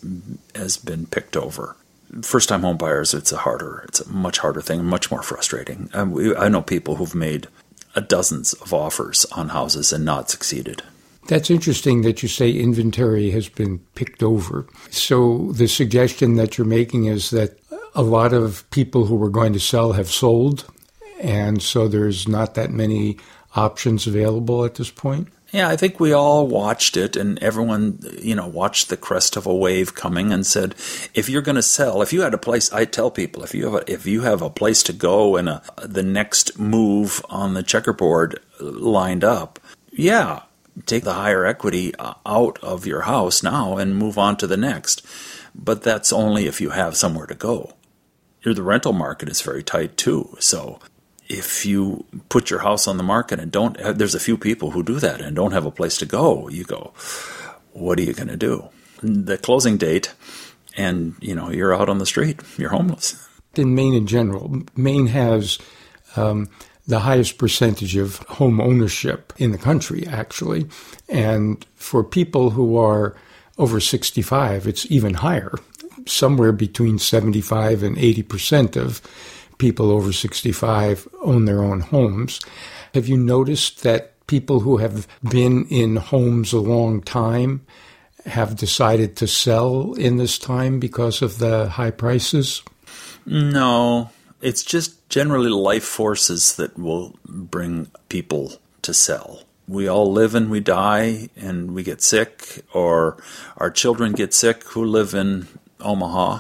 [0.56, 1.76] has been picked over.
[2.24, 5.90] First time home buyers, it's a harder, it's a much harder thing, much more frustrating.
[5.94, 7.48] I, um, I know people who've made
[8.08, 10.84] dozens of offers on houses and not succeeded.
[11.28, 14.66] That's interesting that you say inventory has been picked over.
[14.90, 17.60] So the suggestion that you're making is that
[17.94, 20.66] a lot of people who were going to sell have sold,
[21.22, 23.18] and so there's not that many
[23.56, 25.28] options available at this point?
[25.52, 29.46] Yeah, I think we all watched it, and everyone, you know, watched the crest of
[29.46, 30.76] a wave coming, and said,
[31.14, 33.66] if you're going to sell, if you had a place, I tell people, if you
[33.66, 37.54] have a, if you have a place to go and a, the next move on
[37.54, 39.60] the checkerboard lined up,
[39.92, 40.44] yeah,
[40.86, 44.58] take the higher equity uh, out of your house now and move on to the
[44.58, 45.06] next.
[45.54, 47.74] But that's only if you have somewhere to go.
[48.44, 50.80] The rental market is very tight too, so
[51.32, 54.84] if you put your house on the market and don't, there's a few people who
[54.84, 56.50] do that and don't have a place to go.
[56.50, 56.94] You go,
[57.72, 58.68] what are you going to do?
[59.02, 60.14] The closing date,
[60.76, 62.42] and you know you're out on the street.
[62.58, 63.28] You're homeless.
[63.56, 65.58] In Maine, in general, Maine has
[66.16, 66.50] um,
[66.86, 70.68] the highest percentage of home ownership in the country, actually,
[71.10, 73.16] and for people who are
[73.58, 75.54] over 65, it's even higher,
[76.06, 79.02] somewhere between 75 and 80 percent of
[79.62, 82.42] people over 65 own their own homes.
[82.96, 87.62] Have you noticed that people who have been in homes a long time
[88.26, 92.64] have decided to sell in this time because of the high prices?
[93.28, 94.10] No,
[94.42, 99.44] it's just generally life forces that will bring people to sell.
[99.68, 103.22] We all live and we die and we get sick, or
[103.58, 105.48] our children get sick who live in
[105.80, 106.40] Omaha.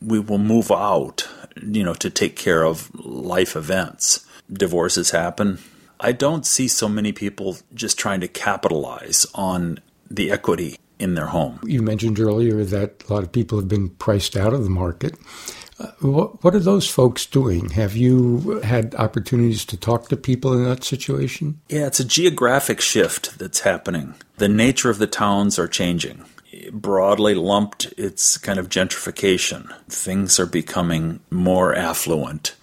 [0.00, 4.26] We will move out you know, to take care of life events.
[4.52, 5.58] Divorces happen.
[6.00, 9.80] I don't see so many people just trying to capitalize on
[10.10, 11.60] the equity in their home.
[11.64, 15.14] You mentioned earlier that a lot of people have been priced out of the market.
[15.78, 17.70] Uh, what, what are those folks doing?
[17.70, 21.60] Have you had opportunities to talk to people in that situation?
[21.68, 24.14] Yeah, it's a geographic shift that's happening.
[24.36, 26.24] The nature of the towns are changing
[26.72, 29.74] broadly lumped, it's kind of gentrification.
[29.86, 32.54] Things are becoming more affluent.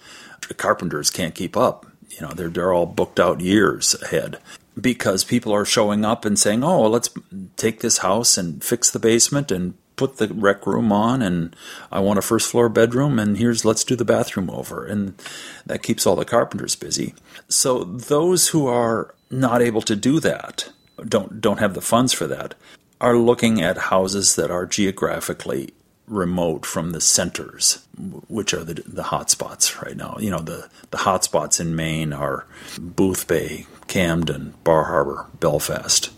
[0.46, 1.86] The carpenters can't keep up.
[2.08, 4.38] You know, they're, they're all booked out years ahead
[4.80, 7.10] because people are showing up and saying, oh, let's
[7.56, 11.54] take this house and fix the basement and put the rec room on and
[11.90, 15.20] I want a first floor bedroom and here's let's do the bathroom over and
[15.66, 17.14] that keeps all the carpenters busy.
[17.48, 20.70] So those who are not able to do that
[21.06, 22.54] don't don't have the funds for that
[23.00, 25.72] are looking at houses that are geographically
[26.06, 27.86] remote from the centers,
[28.28, 30.16] which are the the hotspots right now.
[30.18, 32.46] You know, the the hotspots in Maine are
[32.76, 36.10] Boothbay, Camden, Bar Harbor, Belfast.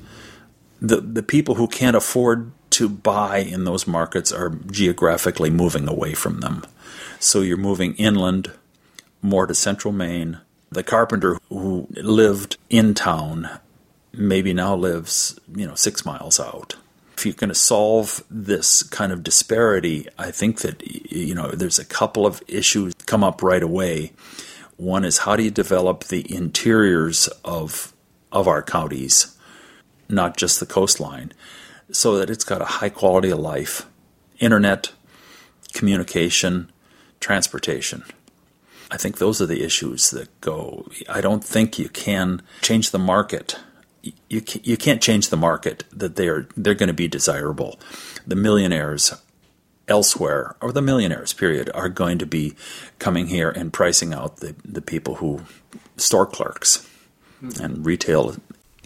[0.81, 6.15] The the people who can't afford to buy in those markets are geographically moving away
[6.15, 6.65] from them.
[7.19, 8.53] So you're moving inland,
[9.21, 10.39] more to central Maine.
[10.71, 13.59] The carpenter who lived in town
[14.13, 16.77] maybe now lives, you know, six miles out.
[17.17, 20.83] If you're going to solve this kind of disparity, I think that,
[21.13, 24.13] you know, there's a couple of issues come up right away.
[24.77, 27.93] One is how do you develop the interiors of
[28.33, 29.37] of our counties,
[30.09, 31.33] not just the coastline,
[31.91, 33.87] so that it's got a high quality of life,
[34.39, 34.93] internet,
[35.73, 36.71] communication,
[37.19, 38.05] transportation.
[38.91, 40.87] I think those are the issues that go.
[41.09, 43.59] I don't think you can change the market
[44.03, 47.79] you you can't change the market that they're they're going to be desirable.
[48.27, 49.13] The millionaires
[49.89, 52.55] elsewhere, or the millionaires, period, are going to be
[52.99, 55.43] coming here and pricing out the, the people who
[55.97, 56.89] store clerks
[57.61, 58.37] and retail.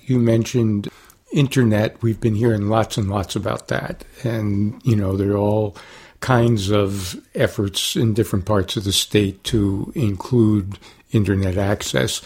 [0.03, 0.89] You mentioned
[1.33, 2.03] internet.
[2.03, 5.77] We've been hearing lots and lots about that, and you know there are all
[6.21, 10.79] kinds of efforts in different parts of the state to include
[11.13, 12.23] internet access.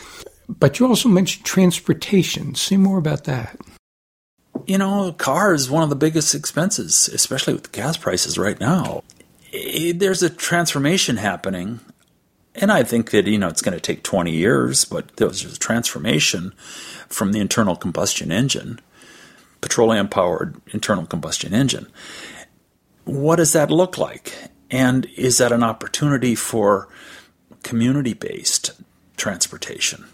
[0.48, 2.54] But you also mentioned transportation.
[2.54, 3.58] Say more about that.
[4.66, 9.02] You know, car is one of the biggest expenses, especially with gas prices right now.
[9.52, 11.80] There's a transformation happening,
[12.54, 15.58] and I think that you know it's going to take 20 years, but there's a
[15.58, 16.52] transformation
[17.08, 18.80] from the internal combustion engine,
[19.60, 21.86] petroleum powered internal combustion engine.
[23.04, 24.34] What does that look like?
[24.70, 26.88] And is that an opportunity for
[27.62, 28.72] community based
[29.16, 30.04] transportation?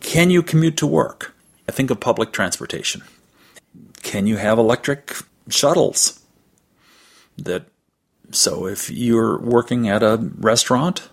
[0.00, 1.34] Can you commute to work?
[1.68, 3.02] I think of public transportation.
[4.02, 5.14] Can you have electric
[5.48, 6.20] shuttles?
[7.38, 7.66] That
[8.30, 11.08] so if you're working at a restaurant,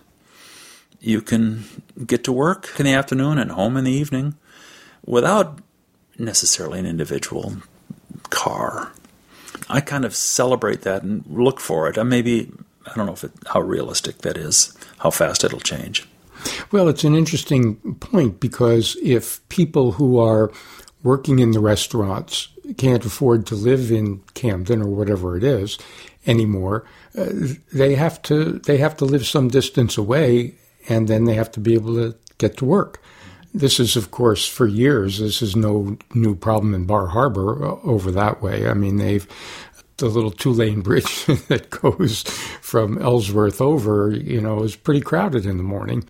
[1.00, 1.64] you can
[2.06, 4.34] get to work in the afternoon and home in the evening
[5.04, 5.60] without
[6.18, 7.56] necessarily an individual
[8.28, 8.92] car.
[9.68, 11.96] I kind of celebrate that and look for it.
[11.96, 12.52] I maybe
[12.86, 16.08] I don't know if it, how realistic that is, how fast it'll change.
[16.72, 20.50] Well, it's an interesting point because if people who are
[21.02, 25.78] working in the restaurants can't afford to live in Camden or whatever it is
[26.26, 26.84] anymore,
[27.16, 27.26] uh,
[27.72, 30.54] they have to they have to live some distance away,
[30.88, 33.02] and then they have to be able to get to work.
[33.52, 37.80] This is, of course, for years, this is no new problem in Bar Harbor uh,
[37.82, 38.68] over that way.
[38.68, 39.26] I mean, they've
[40.00, 42.22] the little two lane bridge that goes
[42.60, 46.04] from Ellsworth over, you know, is pretty crowded in the morning.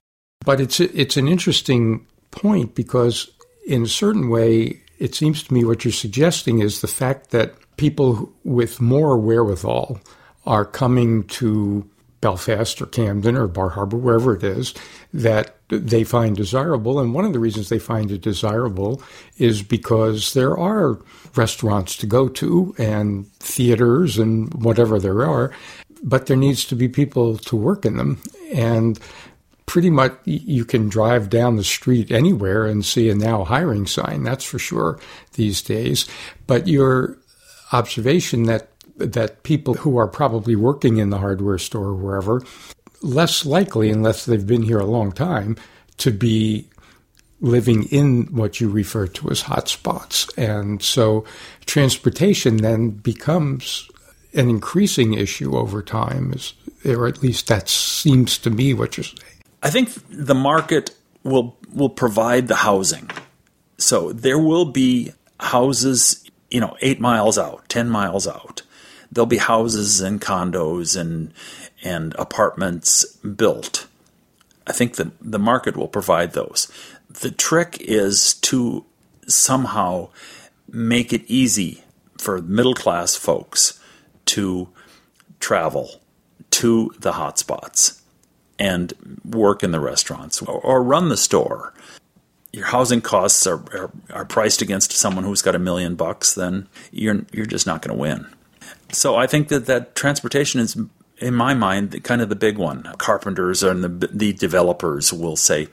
[0.44, 3.30] But it's it's an interesting point because
[3.66, 7.54] in a certain way, it seems to me what you're suggesting is the fact that
[7.76, 10.00] people with more wherewithal
[10.46, 11.88] are coming to
[12.20, 14.74] Belfast or Camden or Bar Harbor, wherever it is,
[15.12, 17.00] that they find desirable.
[17.00, 19.02] And one of the reasons they find it desirable
[19.38, 20.98] is because there are
[21.34, 25.52] restaurants to go to and theaters and whatever there are,
[26.02, 28.20] but there needs to be people to work in them.
[28.52, 28.98] And
[29.70, 34.24] pretty much you can drive down the street anywhere and see a now hiring sign,
[34.24, 34.98] that's for sure
[35.34, 36.08] these days.
[36.48, 37.16] But your
[37.70, 42.42] observation that that people who are probably working in the hardware store or wherever
[43.00, 45.56] less likely, unless they've been here a long time,
[45.98, 46.68] to be
[47.40, 50.36] living in what you refer to as hotspots.
[50.36, 51.24] And so
[51.64, 53.88] transportation then becomes
[54.34, 56.34] an increasing issue over time,
[56.84, 59.29] or at least that seems to me what you're saying.
[59.62, 63.10] I think the market will will provide the housing.
[63.78, 68.62] So there will be houses, you know, eight miles out, ten miles out.
[69.12, 71.32] There'll be houses and condos and
[71.82, 73.86] and apartments built.
[74.66, 76.70] I think that the market will provide those.
[77.08, 78.84] The trick is to
[79.26, 80.10] somehow
[80.68, 81.82] make it easy
[82.18, 83.80] for middle class folks
[84.26, 84.68] to
[85.40, 86.00] travel
[86.50, 87.99] to the hotspots
[88.60, 88.92] and
[89.24, 91.74] work in the restaurants or, or run the store.
[92.52, 96.68] Your housing costs are, are, are priced against someone who's got a million bucks, then
[96.92, 98.26] you're you're just not going to win.
[98.92, 100.76] So I think that that transportation is
[101.20, 102.82] in my mind, kind of the big one.
[102.98, 105.68] Carpenters and the, the developers will say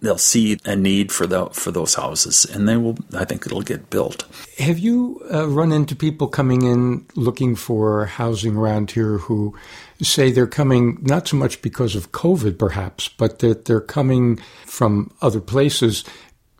[0.00, 2.98] they'll see a need for the for those houses, and they will.
[3.14, 4.26] I think it'll get built.
[4.58, 9.56] Have you uh, run into people coming in looking for housing around here who
[10.02, 15.12] say they're coming not so much because of COVID, perhaps, but that they're coming from
[15.20, 16.04] other places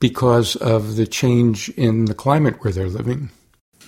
[0.01, 3.31] because of the change in the climate where they're living?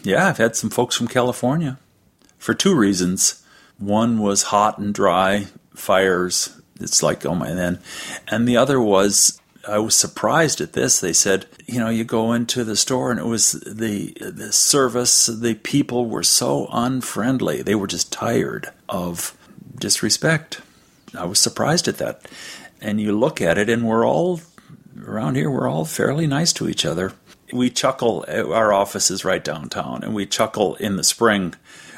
[0.02, 1.78] Yeah, I've had some folks from California
[2.38, 3.42] for two reasons
[3.78, 6.60] one was hot and dry fires.
[6.80, 7.80] It's like, oh my, then.
[8.28, 11.00] And the other was, I was surprised at this.
[11.00, 15.26] They said, you know, you go into the store and it was the, the service,
[15.26, 17.62] the people were so unfriendly.
[17.62, 19.36] They were just tired of
[19.78, 20.60] disrespect.
[21.16, 22.22] I was surprised at that.
[22.80, 24.40] And you look at it, and we're all
[25.06, 27.12] around here, we're all fairly nice to each other.
[27.52, 31.54] We chuckle, eh, our office is right downtown, and we chuckle in the spring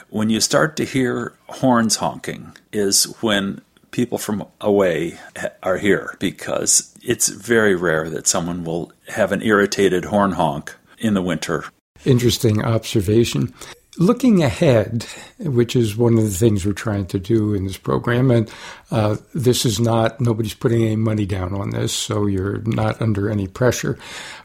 [0.09, 3.61] when you start to hear horns honking, is when
[3.91, 5.19] people from away
[5.63, 11.15] are here because it's very rare that someone will have an irritated horn honk in
[11.15, 11.65] the winter.
[12.05, 13.55] Interesting observation.
[13.99, 15.07] Looking ahead,
[15.39, 18.51] which is one of the things we're trying to do in this program, and
[18.91, 23.31] uh, this is not, nobody's putting any money down on this, so you're not under
[23.31, 23.99] any pressure.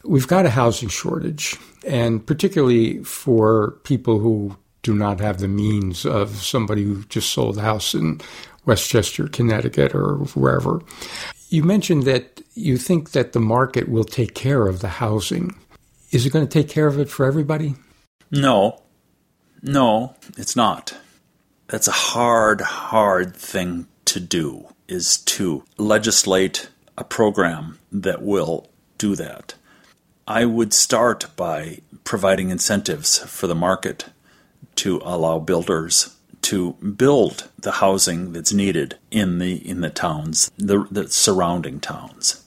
[0.04, 6.06] We've got a housing shortage, and particularly for people who do not have the means
[6.06, 8.20] of somebody who just sold a house in
[8.64, 10.80] Westchester, Connecticut, or wherever.
[11.50, 15.54] You mentioned that you think that the market will take care of the housing.
[16.10, 17.74] Is it going to take care of it for everybody?
[18.30, 18.78] No.
[19.62, 20.96] No, it's not.
[21.68, 29.14] That's a hard, hard thing to do, is to legislate a program that will do
[29.14, 29.54] that.
[30.26, 34.06] I would start by providing incentives for the market
[34.76, 40.86] to allow builders to build the housing that's needed in the in the towns, the,
[40.90, 42.41] the surrounding towns.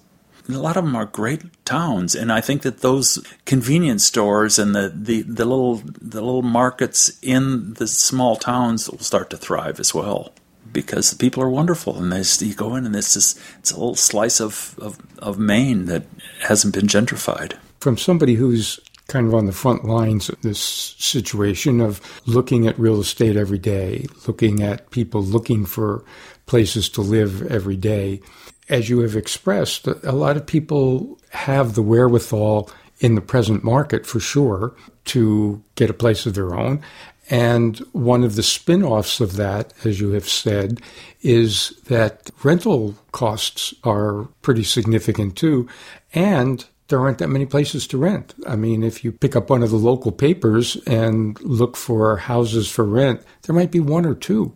[0.47, 4.75] A lot of them are great towns, and I think that those convenience stores and
[4.75, 9.79] the, the, the little the little markets in the small towns will start to thrive
[9.79, 10.33] as well
[10.71, 13.75] because the people are wonderful and they you go in and it's just it's a
[13.75, 16.03] little slice of, of, of Maine that
[16.41, 17.53] hasn't been gentrified.
[17.79, 22.77] From somebody who's kind of on the front lines of this situation of looking at
[22.77, 26.03] real estate every day, looking at people looking for
[26.45, 28.21] places to live every day.
[28.67, 34.05] As you have expressed, a lot of people have the wherewithal in the present market
[34.05, 36.81] for sure to get a place of their own.
[37.29, 40.79] And one of the spin offs of that, as you have said,
[41.21, 45.67] is that rental costs are pretty significant too.
[46.13, 48.35] And there aren't that many places to rent.
[48.47, 52.69] I mean, if you pick up one of the local papers and look for houses
[52.69, 54.53] for rent, there might be one or two.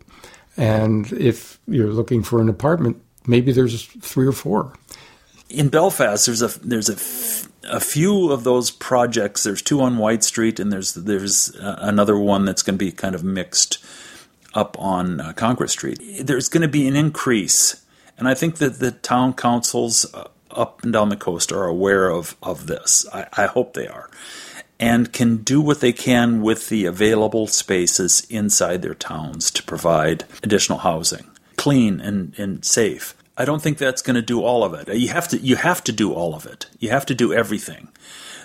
[0.56, 4.74] And if you're looking for an apartment, maybe there's three or four.
[5.48, 9.42] in Belfast, there's a there's a, f- a few of those projects.
[9.42, 12.92] There's two on White Street, and there's there's uh, another one that's going to be
[12.92, 13.78] kind of mixed
[14.54, 16.00] up on uh, Congress Street.
[16.22, 17.84] There's going to be an increase,
[18.18, 22.10] and I think that the town councils uh, up and down the coast are aware
[22.10, 23.06] of of this.
[23.12, 24.10] I, I hope they are,
[24.78, 30.24] and can do what they can with the available spaces inside their towns to provide
[30.42, 31.29] additional housing,
[31.60, 33.14] clean and, and safe.
[33.36, 34.88] I don't think that's going to do all of it.
[34.88, 36.66] You have to you have to do all of it.
[36.78, 37.88] You have to do everything.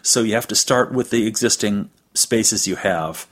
[0.01, 3.25] So you have to start with the existing spaces you have,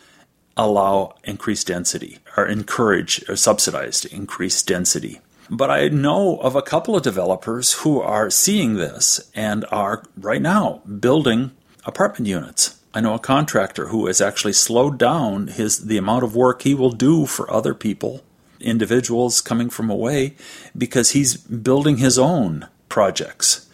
[0.55, 5.19] allow increased density or encourage or subsidize increased density.
[5.49, 10.41] But I know of a couple of developers who are seeing this and are right
[10.41, 11.51] now building
[11.86, 12.79] apartment units.
[12.93, 16.73] I know a contractor who has actually slowed down his the amount of work he
[16.73, 18.23] will do for other people
[18.64, 20.36] individuals coming from away
[20.78, 23.70] because he's building his own projects.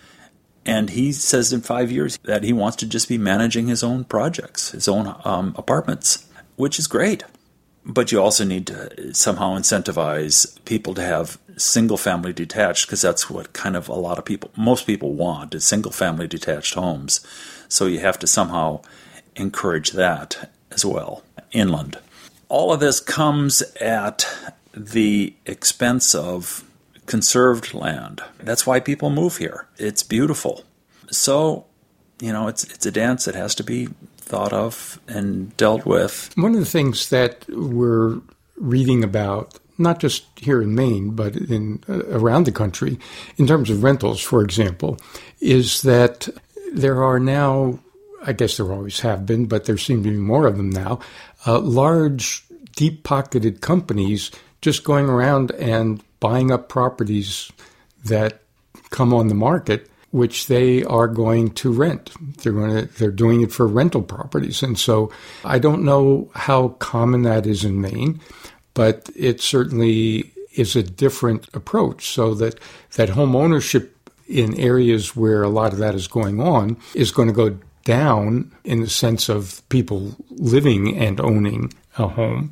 [0.65, 4.03] And he says in five years that he wants to just be managing his own
[4.03, 6.25] projects, his own um, apartments,
[6.57, 7.23] which is great.
[7.85, 13.29] But you also need to somehow incentivize people to have single family detached because that's
[13.29, 17.25] what kind of a lot of people, most people want is single family detached homes.
[17.67, 18.81] So you have to somehow
[19.35, 21.97] encourage that as well, inland.
[22.47, 24.27] All of this comes at
[24.79, 26.63] the expense of
[27.05, 28.21] conserved land.
[28.39, 29.67] That's why people move here.
[29.77, 30.63] It's beautiful.
[31.11, 31.65] So,
[32.21, 36.31] you know, it's it's a dance that has to be thought of and dealt with.
[36.35, 38.21] One of the things that we're
[38.57, 42.99] reading about not just here in Maine, but in uh, around the country,
[43.37, 44.99] in terms of rentals, for example,
[45.39, 46.27] is that
[46.73, 47.79] there are now,
[48.23, 50.99] I guess there always have been, but there seem to be more of them now,
[51.47, 52.43] uh, large,
[52.75, 54.31] deep pocketed companies
[54.61, 57.51] just going around and buying up properties
[58.05, 58.41] that
[58.89, 62.11] come on the market which they are going to rent.
[62.37, 64.63] They're going to they're doing it for rental properties.
[64.63, 65.11] And so
[65.45, 68.19] I don't know how common that is in Maine,
[68.73, 72.59] but it certainly is a different approach so that
[72.95, 73.95] that home ownership
[74.27, 78.51] in areas where a lot of that is going on is going to go down
[78.63, 82.51] in the sense of people living and owning a home.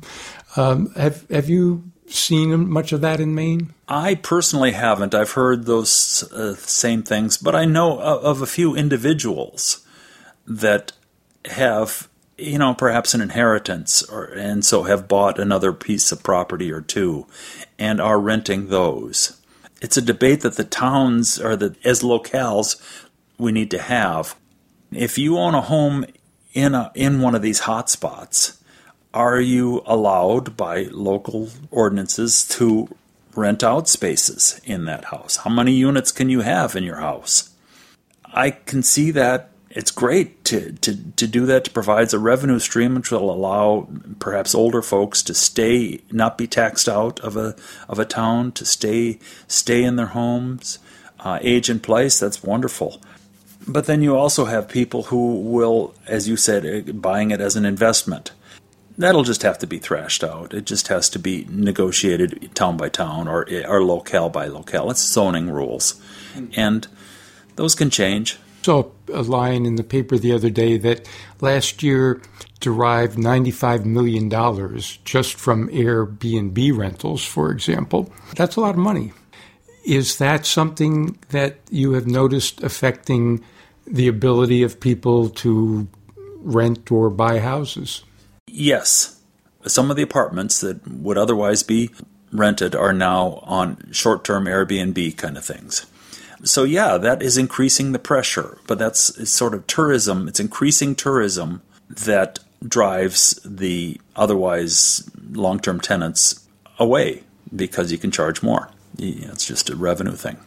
[0.56, 3.74] Um, have have you seen much of that in Maine?
[3.88, 5.14] I personally haven't.
[5.14, 9.84] I've heard those uh, same things, but I know of a few individuals
[10.46, 10.92] that
[11.46, 16.70] have, you know, perhaps an inheritance, or and so have bought another piece of property
[16.72, 17.26] or two,
[17.78, 19.40] and are renting those.
[19.80, 22.76] It's a debate that the towns or that as locales
[23.38, 24.34] we need to have.
[24.90, 26.04] If you own a home
[26.52, 28.57] in a in one of these hotspots
[29.14, 32.88] are you allowed by local ordinances to
[33.34, 35.36] rent out spaces in that house?
[35.38, 37.50] How many units can you have in your house?
[38.24, 42.58] I can see that it's great to, to, to do that to provides a revenue
[42.58, 43.88] stream which will allow
[44.18, 47.54] perhaps older folks to stay not be taxed out of a
[47.88, 50.78] of a town to stay stay in their homes
[51.20, 53.00] uh, age in place that's wonderful
[53.66, 57.54] but then you also have people who will as you said uh, buying it as
[57.54, 58.32] an investment
[58.98, 60.52] that'll just have to be thrashed out.
[60.52, 64.90] It just has to be negotiated town by town or or locale by locale.
[64.90, 66.00] It's zoning rules,
[66.54, 66.86] and
[67.56, 68.38] those can change.
[68.62, 71.08] Saw a line in the paper the other day that
[71.40, 72.20] last year
[72.60, 74.28] derived $95 million
[75.04, 78.12] just from Airbnb rentals, for example.
[78.34, 79.12] That's a lot of money.
[79.86, 83.44] Is that something that you have noticed affecting
[83.86, 85.88] the ability of people to
[86.40, 88.02] rent or buy houses?
[88.58, 89.20] Yes,
[89.66, 91.90] some of the apartments that would otherwise be
[92.32, 95.86] rented are now on short term Airbnb kind of things.
[96.42, 100.26] So, yeah, that is increasing the pressure, but that's sort of tourism.
[100.26, 106.44] It's increasing tourism that drives the otherwise long term tenants
[106.80, 107.22] away
[107.54, 108.70] because you can charge more.
[108.98, 110.38] It's just a revenue thing.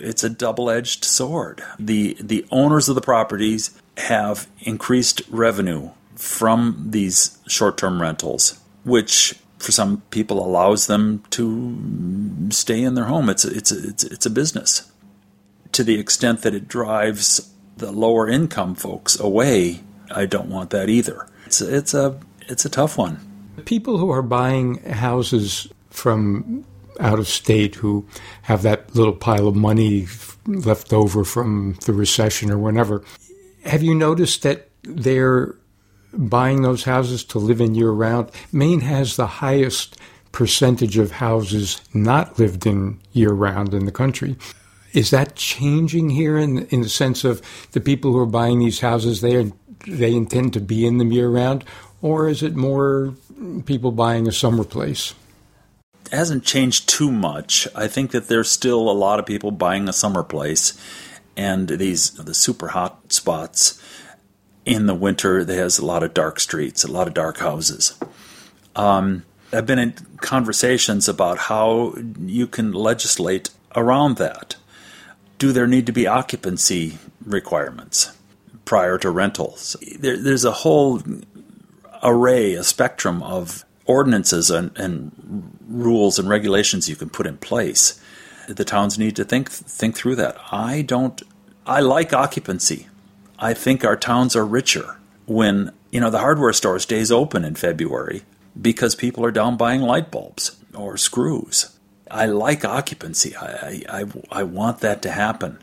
[0.00, 1.62] It's a double edged sword.
[1.78, 9.34] The, the owners of the properties have increased revenue from these short term rentals, which
[9.58, 13.30] for some people allows them to stay in their home.
[13.30, 14.90] It's a, it's a, it's, it's a business.
[15.72, 20.88] To the extent that it drives the lower income folks away, I don't want that
[20.88, 21.26] either.
[21.46, 23.18] It's it's a it's a tough one.
[23.64, 26.64] People who are buying houses from
[27.00, 28.06] out of state who
[28.42, 30.06] have that little pile of money
[30.46, 33.02] left over from the recession or whenever,
[33.64, 35.56] have you noticed that they're
[36.16, 38.30] buying those houses to live in year round.
[38.52, 39.96] Maine has the highest
[40.32, 44.36] percentage of houses not lived in year round in the country.
[44.92, 47.42] Is that changing here in in the sense of
[47.72, 49.52] the people who are buying these houses they
[49.86, 51.64] they intend to be in them year round,
[52.02, 53.14] or is it more
[53.64, 55.14] people buying a summer place?
[56.06, 57.66] It hasn't changed too much.
[57.74, 60.78] I think that there's still a lot of people buying a summer place,
[61.36, 63.80] and these the super hot spots
[64.64, 65.44] in the winter.
[65.44, 67.98] There's a lot of dark streets, a lot of dark houses.
[68.76, 74.56] Um, I've been in conversations about how you can legislate around that.
[75.38, 78.16] Do there need to be occupancy requirements
[78.64, 79.76] prior to rentals?
[79.98, 81.02] There, there's a whole
[82.02, 88.00] array, a spectrum of ordinances and, and rules and regulations you can put in place.
[88.48, 90.36] The towns need to think think through that.
[90.52, 91.22] I don't.
[91.66, 92.88] I like occupancy.
[93.44, 97.56] I think our towns are richer when you know the hardware store stays open in
[97.56, 98.22] February
[98.58, 101.78] because people are down buying light bulbs or screws.
[102.10, 103.36] I like occupancy.
[103.36, 105.58] I, I, I want that to happen.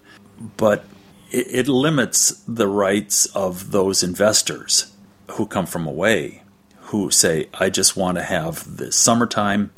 [0.58, 0.86] But
[1.32, 4.94] it, it limits the rights of those investors
[5.32, 6.44] who come from away,
[6.92, 9.72] who say, I just want to have the summertime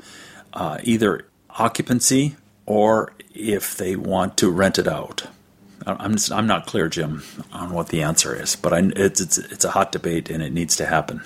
[0.52, 2.36] uh, either occupancy
[2.66, 5.28] or if they want to rent it out.
[5.86, 9.38] I'm just, I'm not clear, Jim, on what the answer is, but I, it's, it's
[9.38, 11.22] it's a hot debate and it needs to happen.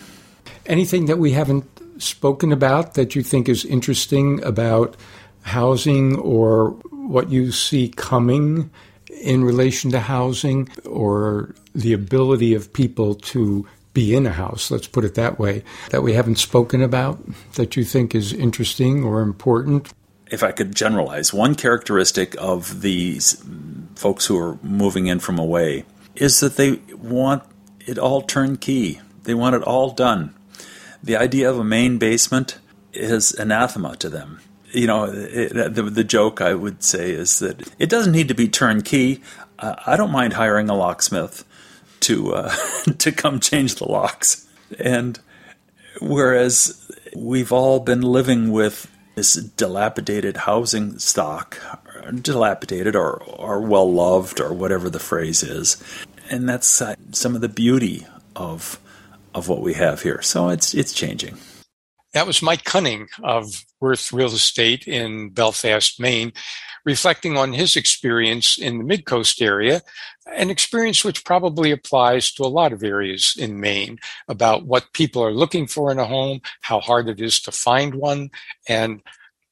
[0.66, 1.66] Anything that we haven't
[2.02, 4.96] spoken about that you think is interesting about
[5.42, 8.70] housing or what you see coming
[9.22, 14.88] in relation to housing or the ability of people to be in a house, let's
[14.88, 17.20] put it that way, that we haven't spoken about
[17.54, 19.92] that you think is interesting or important?
[20.30, 23.42] If I could generalize, one characteristic of these
[23.98, 25.86] folks who are moving in from away
[26.16, 27.44] is that they want
[27.86, 29.02] it all turnkey.
[29.24, 30.34] They want it all done
[31.04, 32.60] the idea of a Maine basement
[32.94, 34.42] is anathema to them.
[34.72, 38.34] You know, it, the, the joke I would say is that it doesn't need to
[38.34, 39.22] be turnkey.
[39.58, 41.46] Uh, I don't mind hiring a locksmith
[42.02, 42.56] to uh,
[42.98, 44.46] to come change the locks.
[44.80, 45.20] And
[46.02, 51.58] whereas we've all been living with this dilapidated housing stock,
[52.12, 55.82] dilapidated or, or well loved or whatever the phrase is,
[56.30, 58.06] and that's uh, some of the beauty
[58.36, 58.80] of
[59.34, 60.22] of what we have here.
[60.22, 61.38] So it's it's changing.
[62.14, 66.34] That was Mike Cunning of Worth Real Estate in Belfast, Maine,
[66.86, 69.82] reflecting on his experience in the Midcoast area,
[70.34, 75.22] an experience which probably applies to a lot of areas in Maine about what people
[75.22, 78.30] are looking for in a home, how hard it is to find one,
[78.68, 79.02] and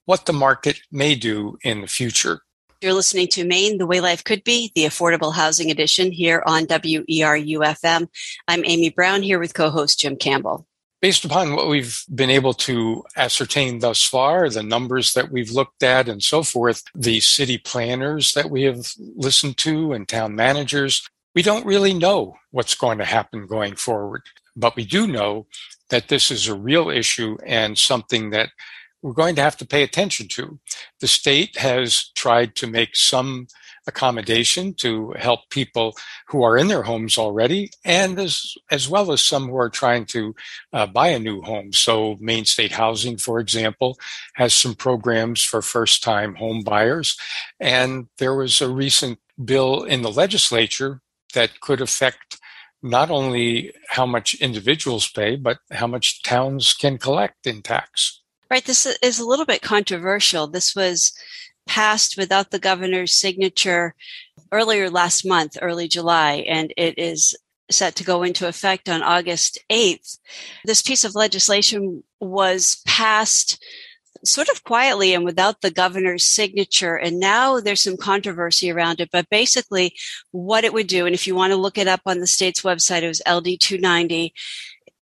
[0.06, 2.42] what the market may do in the future.
[2.82, 6.66] You're listening to Maine, the way life could be, the affordable housing edition here on
[6.66, 8.08] WERUFM.
[8.48, 10.68] I'm Amy Brown here with co-host Jim Campbell.
[11.02, 15.84] Based upon what we've been able to ascertain thus far, the numbers that we've looked
[15.84, 21.08] at and so forth, the city planners that we have listened to and town managers,
[21.34, 24.24] we don't really know what's going to happen going forward.
[24.56, 25.48] But we do know
[25.90, 28.50] that this is a real issue and something that
[29.06, 30.60] we're going to have to pay attention to.
[31.00, 33.46] The state has tried to make some
[33.86, 35.96] accommodation to help people
[36.28, 40.06] who are in their homes already, and as as well as some who are trying
[40.06, 40.34] to
[40.74, 41.72] uh, buy a new home.
[41.72, 43.96] So, Maine State Housing, for example,
[44.34, 47.16] has some programs for first-time home buyers,
[47.60, 51.02] and there was a recent bill in the legislature
[51.36, 52.40] that could affect
[52.82, 58.25] not only how much individuals pay, but how much towns can collect in tax.
[58.50, 58.64] Right.
[58.64, 60.48] This is a little bit controversial.
[60.48, 61.14] This was
[61.66, 63.96] passed without the governor's signature
[64.52, 67.36] earlier last month, early July, and it is
[67.72, 70.20] set to go into effect on August 8th.
[70.64, 73.64] This piece of legislation was passed
[74.24, 76.96] sort of quietly and without the governor's signature.
[76.96, 79.10] And now there's some controversy around it.
[79.12, 79.96] But basically,
[80.32, 82.62] what it would do, and if you want to look it up on the state's
[82.62, 84.34] website, it was LD 290,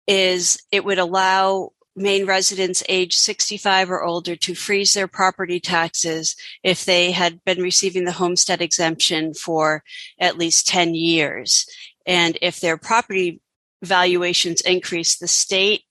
[0.07, 6.37] is it would allow Maine residents age 65 or older to freeze their property taxes
[6.63, 9.83] if they had been receiving the homestead exemption for
[10.19, 11.67] at least 10 years.
[12.07, 13.41] And if their property
[13.83, 15.83] valuations increase, the state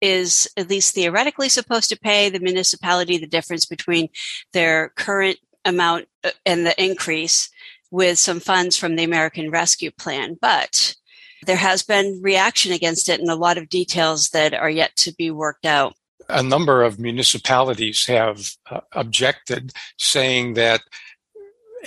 [0.00, 4.08] is at least theoretically supposed to pay the municipality the difference between
[4.52, 7.50] their current amount uh, and the increase
[7.90, 10.38] with some funds from the American Rescue Plan.
[10.40, 10.94] But
[11.46, 15.12] there has been reaction against it and a lot of details that are yet to
[15.14, 15.94] be worked out.
[16.28, 20.82] A number of municipalities have uh, objected, saying that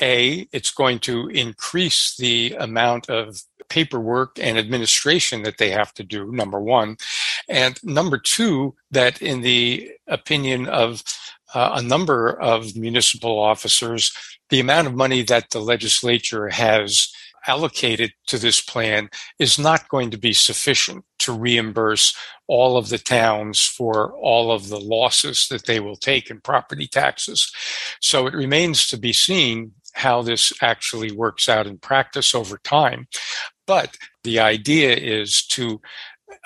[0.01, 6.03] A, it's going to increase the amount of paperwork and administration that they have to
[6.03, 6.97] do, number one.
[7.47, 11.03] And number two, that in the opinion of
[11.53, 14.11] uh, a number of municipal officers,
[14.49, 17.11] the amount of money that the legislature has
[17.47, 22.15] allocated to this plan is not going to be sufficient to reimburse
[22.47, 26.87] all of the towns for all of the losses that they will take in property
[26.87, 27.51] taxes.
[28.01, 33.07] So it remains to be seen how this actually works out in practice over time.
[33.65, 35.81] But the idea is to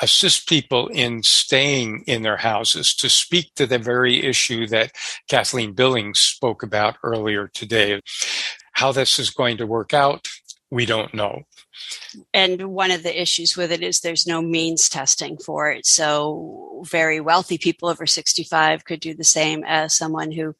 [0.01, 4.91] assist people in staying in their houses to speak to the very issue that
[5.27, 8.01] Kathleen Billings spoke about earlier today.
[8.73, 10.27] How this is going to work out,
[10.69, 11.43] we don't know.
[12.33, 15.85] And one of the issues with it is there's no means testing for it.
[15.85, 20.55] So, very wealthy people over 65 could do the same as someone who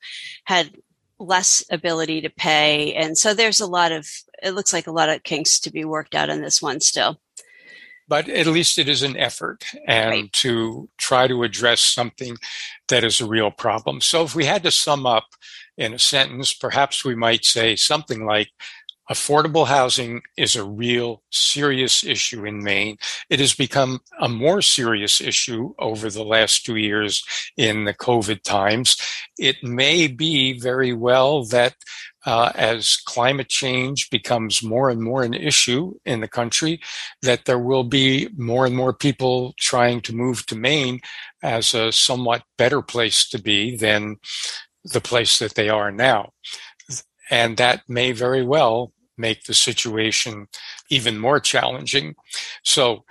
[0.46, 0.78] had
[1.20, 2.94] less ability to pay.
[2.94, 4.08] And so, there's a lot of,
[4.42, 7.20] it looks like a lot of kinks to be worked out on this one still.
[8.10, 10.34] But at least it is an effort and right.
[10.34, 12.38] to try to address something
[12.88, 14.00] that is a real problem.
[14.00, 15.26] So, if we had to sum up
[15.78, 18.50] in a sentence, perhaps we might say something like
[19.10, 22.98] Affordable housing is a real serious issue in Maine.
[23.30, 27.24] It has become a more serious issue over the last two years
[27.56, 28.98] in the COVID times.
[29.38, 31.76] It may be very well that
[32.26, 36.82] uh, as climate change becomes more and more an issue in the country,
[37.22, 41.00] that there will be more and more people trying to move to Maine
[41.42, 44.18] as a somewhat better place to be than
[44.84, 46.34] the place that they are now.
[47.30, 50.48] And that may very well make the situation
[50.90, 52.16] even more challenging.
[52.64, 53.06] So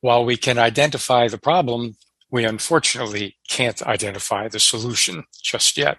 [0.00, 1.96] while we can identify the problem,
[2.30, 5.98] we unfortunately can't identify the solution just yet.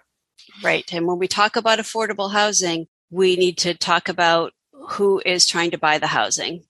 [0.62, 0.92] Right.
[0.92, 4.52] And when we talk about affordable housing, we need to talk about
[4.90, 6.64] who is trying to buy the housing.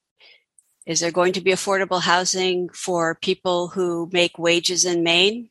[0.86, 5.51] Is there going to be affordable housing for people who make wages in Maine?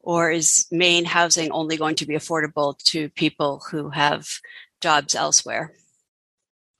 [0.00, 4.26] Or is Maine housing only going to be affordable to people who have
[4.80, 5.74] jobs elsewhere?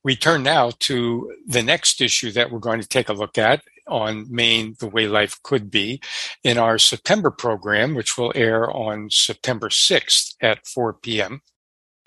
[0.09, 3.61] We turn now to the next issue that we're going to take a look at
[3.87, 6.01] on Maine, the way life could be
[6.43, 11.43] in our September program, which will air on September 6th at 4 p.m.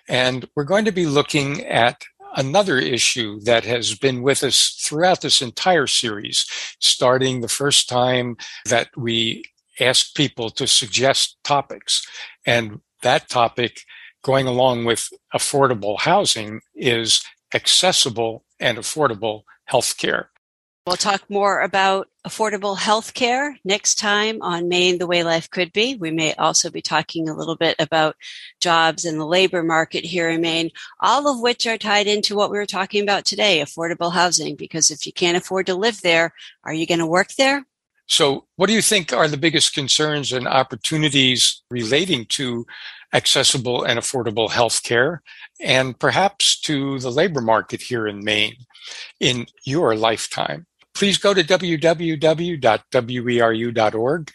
[0.09, 2.01] And we're going to be looking at
[2.35, 6.47] another issue that has been with us throughout this entire series,
[6.79, 8.35] starting the first time
[8.65, 9.43] that we
[9.79, 12.03] asked people to suggest topics.
[12.47, 13.81] And that topic
[14.23, 17.23] going along with affordable housing is
[17.53, 20.31] accessible and affordable health care.
[20.87, 25.71] We'll talk more about affordable health care next time on Maine the Way Life Could
[25.73, 25.93] Be.
[25.93, 28.15] We may also be talking a little bit about
[28.59, 32.49] jobs and the labor market here in Maine, all of which are tied into what
[32.49, 34.55] we were talking about today affordable housing.
[34.55, 36.33] Because if you can't afford to live there,
[36.63, 37.63] are you going to work there?
[38.07, 42.65] So, what do you think are the biggest concerns and opportunities relating to
[43.13, 45.21] accessible and affordable health care
[45.59, 48.55] and perhaps to the labor market here in Maine
[49.19, 50.65] in your lifetime?
[50.93, 52.61] Please go to www.weru.org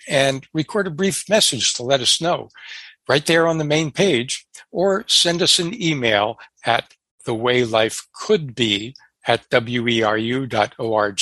[0.09, 2.49] and record a brief message to let us know
[3.09, 8.07] right there on the main page, or send us an email at the way life
[8.13, 8.95] could be
[9.27, 11.21] at weru.org.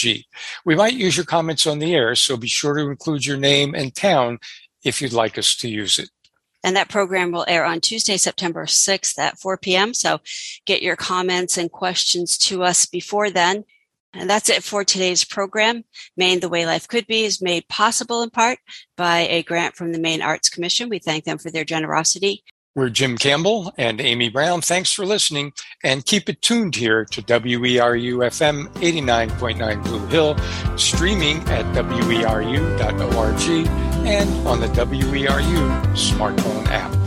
[0.65, 3.75] We might use your comments on the air, so be sure to include your name
[3.75, 4.39] and town
[4.85, 6.11] if you'd like us to use it.
[6.65, 9.93] And that program will air on Tuesday, September 6th at 4 p.m.
[9.95, 10.21] So
[10.65, 13.65] get your comments and questions to us before then.
[14.15, 15.85] And that's it for today's program.
[16.17, 18.59] Maine the Way Life Could Be is made possible in part
[18.97, 20.89] by a grant from the Maine Arts Commission.
[20.89, 22.45] We thank them for their generosity.
[22.77, 24.61] We're Jim Campbell and Amy Brown.
[24.61, 25.53] Thanks for listening
[25.85, 30.37] and keep it tuned here to WERU FM 89.9 Blue Hill,
[30.77, 31.95] streaming at weru.org
[34.07, 37.04] and on the WERU smartphone app.